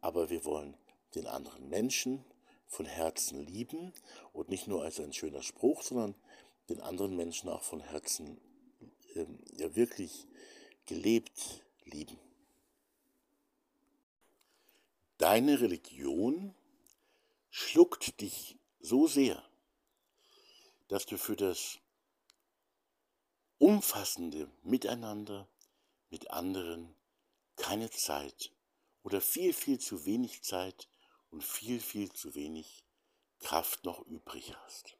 aber 0.01 0.29
wir 0.29 0.45
wollen 0.45 0.75
den 1.15 1.25
anderen 1.25 1.69
Menschen 1.69 2.23
von 2.67 2.85
Herzen 2.85 3.45
lieben 3.45 3.93
und 4.33 4.49
nicht 4.49 4.67
nur 4.67 4.83
als 4.83 4.99
ein 4.99 5.13
schöner 5.13 5.41
Spruch, 5.41 5.81
sondern 5.81 6.15
den 6.69 6.81
anderen 6.81 7.15
Menschen 7.15 7.49
auch 7.49 7.63
von 7.63 7.79
Herzen 7.79 8.39
äh, 9.15 9.25
ja 9.57 9.75
wirklich 9.75 10.27
gelebt 10.85 11.63
lieben. 11.85 12.17
Deine 15.17 15.61
Religion 15.61 16.53
schluckt 17.49 18.21
dich 18.21 18.57
so 18.79 19.07
sehr, 19.07 19.41
dass 20.89 21.05
du 21.05 21.17
für 21.17 21.35
das 21.35 21.79
umfassende 23.59 24.49
Miteinander 24.63 25.47
mit 26.09 26.31
anderen 26.31 26.95
keine 27.55 27.89
Zeit 27.89 28.51
oder 29.03 29.21
viel, 29.21 29.53
viel 29.53 29.79
zu 29.79 30.05
wenig 30.05 30.43
Zeit 30.43 30.87
und 31.31 31.43
viel, 31.43 31.79
viel 31.79 32.11
zu 32.11 32.35
wenig 32.35 32.83
Kraft 33.39 33.83
noch 33.83 34.05
übrig 34.05 34.55
hast. 34.63 34.97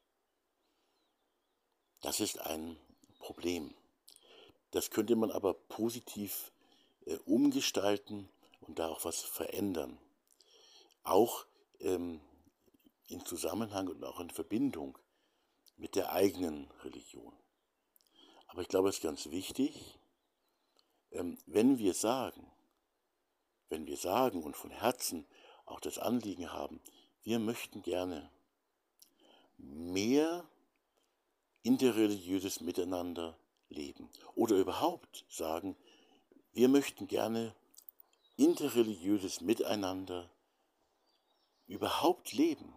Das 2.01 2.19
ist 2.19 2.39
ein 2.39 2.77
Problem. 3.19 3.73
Das 4.71 4.91
könnte 4.91 5.15
man 5.15 5.31
aber 5.31 5.53
positiv 5.53 6.51
äh, 7.05 7.15
umgestalten 7.25 8.29
und 8.61 8.79
da 8.79 8.89
auch 8.89 9.05
was 9.05 9.21
verändern. 9.21 9.97
Auch 11.03 11.45
ähm, 11.79 12.21
in 13.07 13.25
Zusammenhang 13.25 13.87
und 13.87 14.03
auch 14.03 14.19
in 14.19 14.29
Verbindung 14.29 14.97
mit 15.77 15.95
der 15.95 16.11
eigenen 16.11 16.69
Religion. 16.83 17.33
Aber 18.47 18.61
ich 18.61 18.67
glaube, 18.67 18.89
es 18.89 18.95
ist 18.95 19.03
ganz 19.03 19.29
wichtig, 19.29 19.99
ähm, 21.11 21.37
wenn 21.45 21.77
wir 21.77 21.93
sagen, 21.93 22.51
wenn 23.69 23.85
wir 23.85 23.97
sagen 23.97 24.43
und 24.43 24.55
von 24.55 24.71
Herzen 24.71 25.25
auch 25.65 25.79
das 25.79 25.97
Anliegen 25.97 26.51
haben, 26.51 26.81
wir 27.23 27.39
möchten 27.39 27.81
gerne 27.81 28.31
mehr 29.57 30.45
interreligiöses 31.63 32.61
Miteinander 32.61 33.37
leben 33.69 34.09
oder 34.35 34.55
überhaupt 34.55 35.25
sagen, 35.29 35.75
wir 36.53 36.69
möchten 36.69 37.07
gerne 37.07 37.53
interreligiöses 38.37 39.41
Miteinander 39.41 40.29
überhaupt 41.67 42.31
leben. 42.33 42.73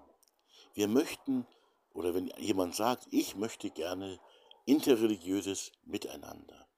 Wir 0.74 0.88
möchten, 0.88 1.46
oder 1.92 2.14
wenn 2.14 2.28
jemand 2.38 2.74
sagt, 2.74 3.06
ich 3.10 3.36
möchte 3.36 3.70
gerne 3.70 4.18
interreligiöses 4.70 5.72
Miteinander, 5.82 6.68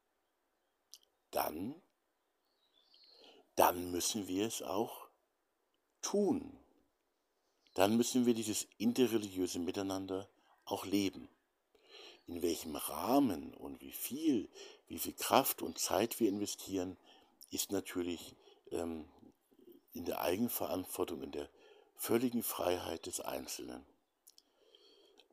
dann, 1.31 1.75
dann 3.55 3.91
müssen 3.91 4.29
wir 4.29 4.47
es 4.47 4.63
auch 4.63 5.09
tun. 6.01 6.59
Dann 7.75 7.99
müssen 7.99 8.25
wir 8.25 8.33
dieses 8.33 8.67
interreligiöse 8.79 9.59
Miteinander 9.59 10.27
auch 10.65 10.87
leben. 10.87 11.29
In 12.27 12.41
welchem 12.41 12.77
Rahmen 12.77 13.53
und 13.53 13.83
wie 13.83 13.93
viel, 13.93 14.49
wie 14.87 14.99
viel 14.99 15.13
Kraft 15.13 15.61
und 15.61 15.79
Zeit 15.79 16.19
wir 16.19 16.31
investieren, 16.31 16.97
ist 17.51 17.73
natürlich 17.73 18.35
ähm, 18.71 19.07
in 19.93 20.07
der 20.07 20.23
Eigenverantwortung, 20.23 21.23
in 21.23 21.33
der 21.33 21.51
völligen 21.95 22.43
Freiheit 22.43 23.05
des 23.05 23.21
Einzelnen. 23.21 23.85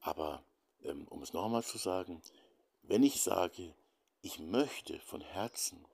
Aber 0.01 0.43
ähm, 0.83 1.07
um 1.07 1.21
es 1.21 1.33
nochmal 1.33 1.63
zu 1.63 1.77
sagen, 1.77 2.21
wenn 2.89 3.03
ich 3.03 3.21
sage, 3.21 3.75
ich 4.23 4.39
möchte 4.39 4.99
von 5.01 5.21
Herzen, 5.21 5.85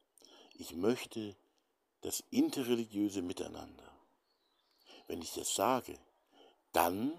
ich 0.53 0.73
möchte 0.73 1.35
das 1.99 2.23
interreligiöse 2.31 3.21
Miteinander, 3.21 3.91
wenn 5.07 5.21
ich 5.21 5.33
das 5.33 5.53
sage, 5.53 5.99
dann 6.71 7.11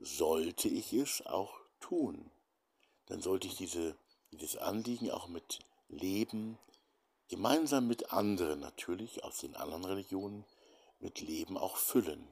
sollte 0.00 0.68
ich 0.68 0.92
es 0.92 1.24
auch 1.24 1.54
tun. 1.78 2.28
Dann 3.06 3.22
sollte 3.22 3.46
ich 3.46 3.54
diese, 3.54 3.96
dieses 4.32 4.56
Anliegen 4.56 5.12
auch 5.12 5.28
mit 5.28 5.60
Leben, 5.88 6.58
gemeinsam 7.28 7.86
mit 7.86 8.12
anderen 8.12 8.58
natürlich 8.58 9.22
aus 9.22 9.38
den 9.38 9.54
anderen 9.54 9.84
Religionen, 9.84 10.44
mit 10.98 11.20
Leben 11.20 11.56
auch 11.56 11.76
füllen. 11.76 12.26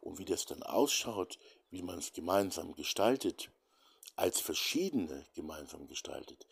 Und 0.00 0.18
wie 0.18 0.24
das 0.24 0.46
dann 0.46 0.64
ausschaut, 0.64 1.38
wie 1.70 1.82
man 1.82 2.00
es 2.00 2.12
gemeinsam 2.12 2.74
gestaltet, 2.74 3.52
als 4.20 4.38
verschiedene 4.38 5.26
gemeinsam 5.34 5.86
gestaltet, 5.86 6.46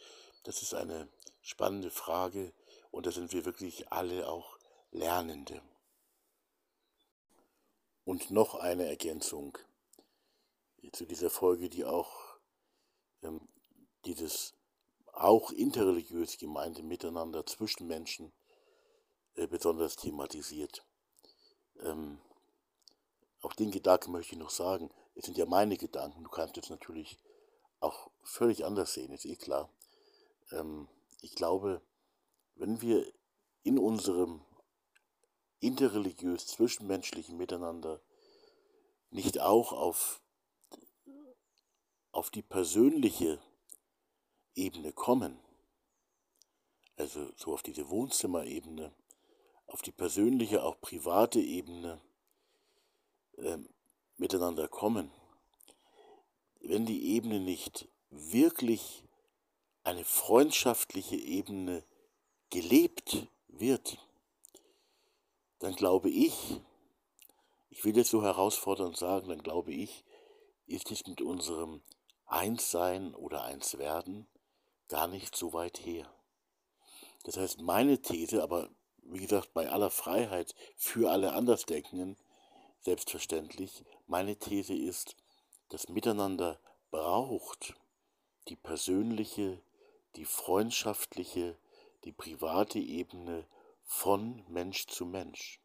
das 0.44 0.62
ist 0.62 0.72
eine 0.72 1.06
spannende 1.42 1.90
Frage 1.90 2.54
und 2.90 3.04
da 3.04 3.10
sind 3.10 3.32
wir 3.32 3.44
wirklich 3.44 3.92
alle 3.92 4.26
auch 4.26 4.58
Lernende. 4.90 5.60
Und 8.04 8.30
noch 8.30 8.54
eine 8.54 8.86
Ergänzung 8.86 9.58
zu 10.92 11.04
dieser 11.04 11.28
Folge, 11.28 11.68
die 11.68 11.84
auch 11.84 12.38
ähm, 13.22 13.46
dieses 14.06 14.54
auch 15.12 15.50
interreligiös 15.50 16.38
gemeinte 16.38 16.82
Miteinander 16.82 17.44
zwischen 17.44 17.86
Menschen 17.86 18.32
äh, 19.34 19.46
besonders 19.46 19.96
thematisiert. 19.96 20.86
Ähm, 21.80 22.18
auch 23.42 23.52
den 23.52 23.70
Gedanken 23.70 24.12
möchte 24.12 24.36
ich 24.36 24.38
noch 24.38 24.48
sagen. 24.48 24.90
Es 25.14 25.26
sind 25.26 25.36
ja 25.36 25.44
meine 25.44 25.76
Gedanken. 25.76 26.24
Du 26.24 26.30
kannst 26.30 26.56
es 26.56 26.70
natürlich 26.70 27.18
auch 27.80 28.10
völlig 28.22 28.64
anders 28.64 28.94
sehen, 28.94 29.12
ist 29.12 29.24
eh 29.24 29.36
klar. 29.36 29.70
Ähm, 30.50 30.88
ich 31.20 31.34
glaube, 31.34 31.82
wenn 32.54 32.80
wir 32.80 33.10
in 33.62 33.78
unserem 33.78 34.40
interreligiös 35.60 36.46
zwischenmenschlichen 36.46 37.36
Miteinander 37.36 38.00
nicht 39.10 39.40
auch 39.40 39.72
auf, 39.72 40.20
auf 42.12 42.30
die 42.30 42.42
persönliche 42.42 43.40
Ebene 44.54 44.92
kommen, 44.92 45.38
also 46.96 47.30
so 47.36 47.52
auf 47.52 47.62
diese 47.62 47.88
Wohnzimmerebene, 47.90 48.92
auf 49.66 49.82
die 49.82 49.92
persönliche, 49.92 50.62
auch 50.64 50.80
private 50.80 51.40
Ebene 51.40 52.00
äh, 53.36 53.58
miteinander 54.16 54.66
kommen, 54.68 55.12
wenn 56.68 56.84
die 56.84 57.14
Ebene 57.14 57.40
nicht 57.40 57.88
wirklich 58.10 59.02
eine 59.84 60.04
freundschaftliche 60.04 61.16
Ebene 61.16 61.82
gelebt 62.50 63.26
wird, 63.48 63.96
dann 65.60 65.74
glaube 65.74 66.10
ich, 66.10 66.60
ich 67.70 67.84
will 67.84 67.96
jetzt 67.96 68.10
so 68.10 68.22
herausfordernd 68.22 68.98
sagen, 68.98 69.28
dann 69.30 69.42
glaube 69.42 69.72
ich, 69.72 70.04
ist 70.66 70.90
es 70.90 71.06
mit 71.06 71.22
unserem 71.22 71.80
Einssein 72.26 73.14
oder 73.14 73.44
Einswerden 73.44 74.26
gar 74.88 75.08
nicht 75.08 75.36
so 75.36 75.54
weit 75.54 75.78
her. 75.86 76.12
Das 77.24 77.38
heißt, 77.38 77.62
meine 77.62 78.02
These, 78.02 78.42
aber 78.42 78.68
wie 79.04 79.20
gesagt, 79.20 79.54
bei 79.54 79.70
aller 79.70 79.90
Freiheit 79.90 80.54
für 80.76 81.10
alle 81.10 81.32
Andersdenkenden, 81.32 82.18
selbstverständlich, 82.80 83.84
meine 84.06 84.36
These 84.36 84.74
ist, 84.74 85.16
das 85.68 85.88
Miteinander 85.88 86.58
braucht. 86.90 87.74
Die 88.48 88.56
persönliche, 88.56 89.60
die 90.16 90.24
freundschaftliche, 90.24 91.56
die 92.04 92.12
private 92.12 92.78
Ebene 92.78 93.46
von 93.84 94.44
Mensch 94.48 94.86
zu 94.86 95.04
Mensch, 95.04 95.60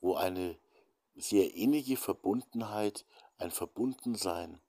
wo 0.00 0.14
eine 0.14 0.58
sehr 1.14 1.54
innige 1.54 1.96
Verbundenheit, 1.96 3.04
ein 3.38 3.50
Verbundensein 3.50 4.60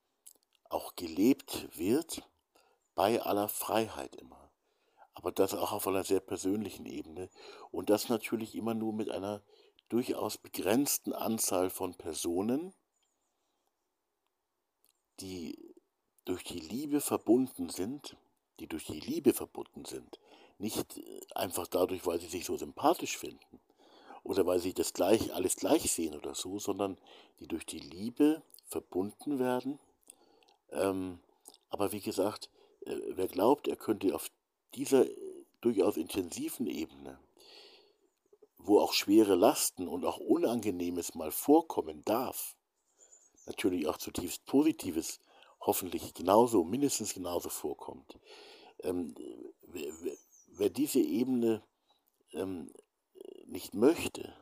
auch 0.69 0.95
gelebt 0.95 1.67
wird, 1.77 2.27
bei 2.95 3.21
aller 3.21 3.49
Freiheit 3.49 4.15
immer. 4.15 4.51
Aber 5.13 5.31
das 5.31 5.53
auch 5.53 5.71
auf 5.71 5.87
einer 5.87 6.03
sehr 6.03 6.19
persönlichen 6.19 6.85
Ebene. 6.85 7.29
Und 7.71 7.89
das 7.89 8.09
natürlich 8.09 8.55
immer 8.55 8.73
nur 8.73 8.93
mit 8.93 9.09
einer 9.09 9.41
durchaus 9.89 10.37
begrenzten 10.37 11.13
Anzahl 11.13 11.69
von 11.69 11.95
Personen, 11.95 12.73
die 15.19 15.57
durch 16.25 16.43
die 16.43 16.59
Liebe 16.59 17.01
verbunden 17.01 17.69
sind, 17.69 18.15
die 18.59 18.67
durch 18.67 18.85
die 18.85 18.99
Liebe 18.99 19.33
verbunden 19.33 19.85
sind, 19.85 20.19
nicht 20.57 20.97
äh, 20.97 21.21
einfach 21.35 21.67
dadurch, 21.67 22.05
weil 22.05 22.19
sie 22.19 22.27
sich 22.27 22.45
so 22.45 22.57
sympathisch 22.57 23.17
finden 23.17 23.59
oder 24.23 24.45
weil 24.45 24.59
sie 24.59 24.73
das 24.73 24.93
gleich, 24.93 25.33
alles 25.33 25.55
gleich 25.55 25.91
sehen 25.91 26.15
oder 26.15 26.35
so, 26.35 26.59
sondern 26.59 26.97
die 27.39 27.47
durch 27.47 27.65
die 27.65 27.79
Liebe 27.79 28.43
verbunden 28.67 29.39
werden. 29.39 29.79
Ähm, 30.71 31.19
aber 31.69 31.91
wie 31.91 32.01
gesagt, 32.01 32.49
äh, 32.85 32.95
wer 33.09 33.27
glaubt, 33.27 33.67
er 33.67 33.75
könnte 33.75 34.13
auf 34.13 34.29
dieser 34.75 35.05
äh, 35.05 35.45
durchaus 35.61 35.97
intensiven 35.97 36.67
Ebene, 36.67 37.19
wo 38.57 38.79
auch 38.79 38.93
schwere 38.93 39.35
Lasten 39.35 39.87
und 39.87 40.05
auch 40.05 40.17
Unangenehmes 40.17 41.15
mal 41.15 41.31
vorkommen 41.31 42.03
darf, 42.05 42.55
natürlich 43.49 43.87
auch 43.87 43.97
zutiefst 43.97 44.45
Positives 44.45 45.19
hoffentlich 45.59 46.13
genauso, 46.13 46.63
mindestens 46.63 47.13
genauso 47.13 47.49
vorkommt. 47.49 48.17
Ähm, 48.81 49.13
wer, 49.63 49.91
wer, 50.47 50.69
diese 50.69 50.99
Ebene 50.99 51.61
ähm, 52.31 52.71
nicht 53.47 53.73
möchte, 53.73 54.33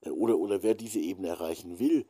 äh, 0.00 0.10
oder, 0.10 0.38
oder 0.38 0.62
wer 0.62 0.74
diese 0.74 0.98
Ebene 0.98 1.28
erreichen 1.28 1.78
will, 1.78 2.06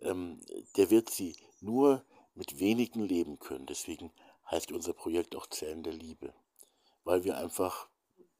ähm, 0.00 0.40
der 0.76 0.90
wird 0.90 1.10
sie 1.10 1.36
nur 1.60 2.04
mit 2.34 2.58
wenigen 2.58 3.02
leben 3.02 3.38
können. 3.38 3.66
Deswegen 3.66 4.10
heißt 4.50 4.72
unser 4.72 4.94
Projekt 4.94 5.36
auch 5.36 5.46
Zellen 5.46 5.82
der 5.82 5.92
Liebe, 5.92 6.34
weil 7.04 7.22
wir 7.22 7.36
einfach 7.36 7.88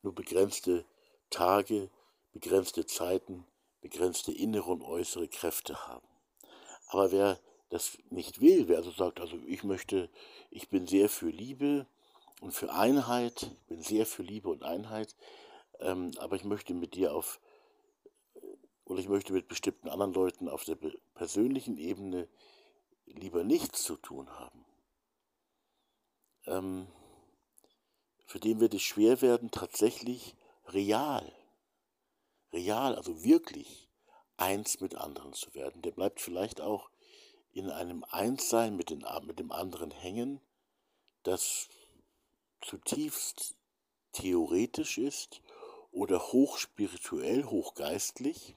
nur 0.03 0.15
begrenzte 0.15 0.85
Tage, 1.29 1.91
begrenzte 2.33 2.87
Zeiten, 2.87 3.47
begrenzte 3.81 4.33
innere 4.33 4.73
und 4.73 4.83
äußere 4.83 5.29
Kräfte 5.29 5.87
haben. 5.87 6.10
Aber 6.91 7.13
wer 7.13 7.39
das 7.69 7.99
nicht 8.11 8.41
will, 8.41 8.67
wer 8.67 8.79
also 8.79 8.91
sagt, 8.91 9.21
also 9.21 9.39
ich 9.47 9.63
möchte, 9.63 10.11
ich 10.51 10.69
bin 10.69 10.89
sehr 10.89 11.09
für 11.09 11.31
Liebe 11.31 11.87
und 12.41 12.53
für 12.53 12.73
Einheit, 12.73 13.43
ich 13.43 13.67
bin 13.69 13.81
sehr 13.81 14.07
für 14.07 14.25
Liebe 14.25 14.49
und 14.49 14.65
Einheit, 14.65 15.15
ähm, 15.79 16.11
aber 16.19 16.35
ich 16.35 16.43
möchte 16.43 16.75
mit 16.75 16.95
dir 16.95 17.15
auf, 17.15 17.41
oder 18.85 18.99
ich 18.99 19.09
möchte 19.09 19.33
mit 19.33 19.47
bestimmten 19.47 19.89
anderen 19.89 20.13
Leuten 20.13 20.49
auf 20.49 20.65
der 20.65 20.77
persönlichen 21.15 21.79
Ebene 21.79 22.27
lieber 23.07 23.45
nichts 23.45 23.85
zu 23.85 23.95
tun 23.95 24.29
haben. 24.29 24.65
Ähm, 26.47 26.89
für 28.27 28.41
den 28.41 28.59
wird 28.59 28.75
es 28.75 28.83
schwer 28.83 29.23
werden, 29.23 29.53
tatsächlich 29.53 30.35
real, 30.67 31.33
real, 32.53 32.97
also 32.97 33.23
wirklich 33.23 33.90
eins 34.41 34.81
mit 34.81 34.95
anderen 34.95 35.33
zu 35.33 35.55
werden. 35.55 35.83
Der 35.83 35.91
bleibt 35.91 36.21
vielleicht 36.21 36.61
auch 36.61 36.91
in 37.53 37.71
einem 37.71 38.05
Einssein 38.05 38.77
mit, 38.77 38.91
den, 38.91 39.05
mit 39.25 39.39
dem 39.39 39.53
anderen 39.53 39.91
hängen, 39.91 40.41
das 41.23 41.69
zutiefst 42.61 43.57
theoretisch 44.13 44.99
ist 44.99 45.43
oder 45.91 46.21
hochspirituell, 46.33 47.45
hochgeistlich, 47.45 48.57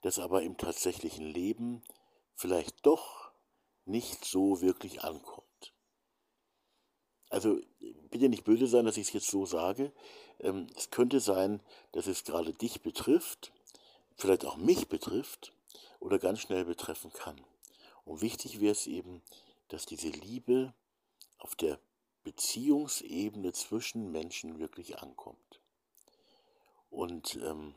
das 0.00 0.18
aber 0.18 0.42
im 0.42 0.56
tatsächlichen 0.56 1.26
Leben 1.26 1.82
vielleicht 2.34 2.84
doch 2.86 3.30
nicht 3.84 4.24
so 4.24 4.60
wirklich 4.60 5.02
ankommt. 5.04 5.74
Also 7.30 7.60
bitte 8.10 8.28
nicht 8.28 8.44
böse 8.44 8.66
sein, 8.66 8.84
dass 8.84 8.96
ich 8.96 9.08
es 9.08 9.12
jetzt 9.12 9.30
so 9.30 9.46
sage. 9.46 9.92
Ähm, 10.40 10.66
es 10.76 10.90
könnte 10.90 11.20
sein, 11.20 11.62
dass 11.92 12.06
es 12.06 12.24
gerade 12.24 12.52
dich 12.52 12.82
betrifft, 12.82 13.52
vielleicht 14.16 14.44
auch 14.44 14.56
mich 14.56 14.88
betrifft 14.88 15.52
oder 16.00 16.18
ganz 16.18 16.40
schnell 16.40 16.64
betreffen 16.64 17.12
kann. 17.12 17.40
Und 18.04 18.20
wichtig 18.20 18.60
wäre 18.60 18.72
es 18.72 18.86
eben, 18.86 19.22
dass 19.68 19.86
diese 19.86 20.08
Liebe 20.08 20.74
auf 21.38 21.54
der 21.54 21.78
Beziehungsebene 22.24 23.52
zwischen 23.52 24.10
Menschen 24.12 24.58
wirklich 24.58 24.98
ankommt. 24.98 25.60
Und 26.90 27.36
ähm, 27.36 27.74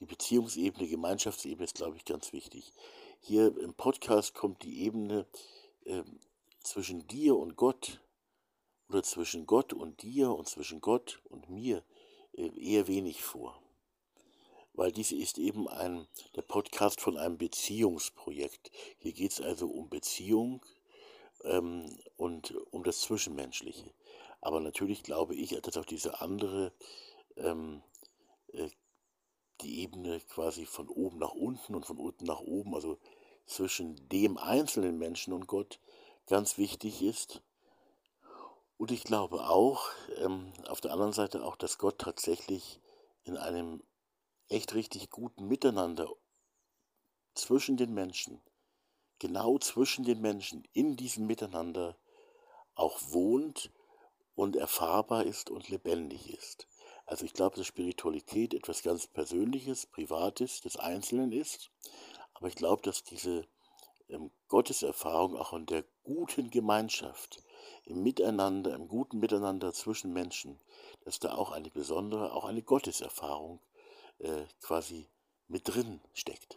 die 0.00 0.06
Beziehungsebene, 0.06 0.88
Gemeinschaftsebene 0.88 1.64
ist, 1.64 1.74
glaube 1.74 1.96
ich, 1.96 2.04
ganz 2.04 2.32
wichtig. 2.32 2.72
Hier 3.20 3.56
im 3.58 3.74
Podcast 3.74 4.34
kommt 4.34 4.62
die 4.62 4.82
Ebene 4.82 5.26
äh, 5.84 6.02
zwischen 6.60 7.06
dir 7.06 7.36
und 7.36 7.56
Gott 7.56 8.00
oder 8.88 9.02
zwischen 9.02 9.46
Gott 9.46 9.72
und 9.72 10.02
dir 10.02 10.32
und 10.32 10.48
zwischen 10.48 10.80
Gott 10.80 11.20
und 11.28 11.48
mir 11.50 11.84
äh, 12.32 12.48
eher 12.58 12.88
wenig 12.88 13.22
vor. 13.22 13.61
Weil 14.74 14.92
dies 14.92 15.12
ist 15.12 15.38
eben 15.38 15.68
ein, 15.68 16.06
der 16.34 16.42
Podcast 16.42 17.00
von 17.00 17.16
einem 17.18 17.36
Beziehungsprojekt. 17.36 18.70
Hier 18.98 19.12
geht 19.12 19.32
es 19.32 19.40
also 19.40 19.68
um 19.68 19.90
Beziehung 19.90 20.64
ähm, 21.44 21.98
und 22.16 22.54
um 22.70 22.82
das 22.82 23.00
Zwischenmenschliche. 23.00 23.92
Aber 24.40 24.60
natürlich 24.60 25.02
glaube 25.02 25.34
ich, 25.34 25.50
dass 25.60 25.76
auch 25.76 25.84
diese 25.84 26.20
andere 26.20 26.72
ähm, 27.36 27.82
äh, 28.52 28.68
die 29.60 29.80
Ebene 29.80 30.20
quasi 30.20 30.66
von 30.66 30.88
oben 30.88 31.18
nach 31.18 31.32
unten 31.32 31.74
und 31.74 31.86
von 31.86 31.98
unten 31.98 32.24
nach 32.24 32.40
oben, 32.40 32.74
also 32.74 32.98
zwischen 33.46 34.08
dem 34.08 34.38
einzelnen 34.38 34.98
Menschen 34.98 35.32
und 35.32 35.46
Gott, 35.46 35.78
ganz 36.26 36.58
wichtig 36.58 37.02
ist. 37.02 37.42
Und 38.78 38.90
ich 38.90 39.04
glaube 39.04 39.48
auch, 39.48 39.90
ähm, 40.16 40.52
auf 40.66 40.80
der 40.80 40.92
anderen 40.92 41.12
Seite 41.12 41.44
auch, 41.44 41.56
dass 41.56 41.78
Gott 41.78 41.98
tatsächlich 41.98 42.80
in 43.24 43.36
einem 43.36 43.82
echt 44.52 44.74
richtig 44.74 45.10
guten 45.10 45.48
Miteinander 45.48 46.08
zwischen 47.34 47.76
den 47.76 47.94
Menschen, 47.94 48.40
genau 49.18 49.58
zwischen 49.58 50.04
den 50.04 50.20
Menschen, 50.20 50.68
in 50.72 50.96
diesem 50.96 51.26
Miteinander 51.26 51.96
auch 52.74 53.00
wohnt 53.08 53.70
und 54.34 54.56
erfahrbar 54.56 55.24
ist 55.24 55.50
und 55.50 55.68
lebendig 55.68 56.30
ist. 56.30 56.68
Also 57.06 57.24
ich 57.24 57.32
glaube, 57.32 57.56
dass 57.56 57.66
Spiritualität 57.66 58.54
etwas 58.54 58.82
ganz 58.82 59.06
Persönliches, 59.06 59.86
Privates 59.86 60.60
des 60.60 60.76
Einzelnen 60.76 61.32
ist. 61.32 61.70
Aber 62.34 62.48
ich 62.48 62.54
glaube, 62.54 62.82
dass 62.82 63.04
diese 63.04 63.46
ähm, 64.08 64.30
Gotteserfahrung 64.48 65.36
auch 65.36 65.52
in 65.52 65.66
der 65.66 65.84
guten 66.04 66.50
Gemeinschaft, 66.50 67.42
im 67.84 68.02
Miteinander, 68.02 68.74
im 68.74 68.88
guten 68.88 69.18
Miteinander 69.18 69.72
zwischen 69.72 70.12
Menschen, 70.12 70.60
dass 71.04 71.18
da 71.18 71.34
auch 71.34 71.50
eine 71.52 71.70
besondere, 71.70 72.32
auch 72.32 72.44
eine 72.44 72.62
Gotteserfahrung 72.62 73.60
äh, 74.22 74.44
quasi 74.60 75.06
mit 75.48 75.68
drin 75.68 76.00
steckt. 76.14 76.56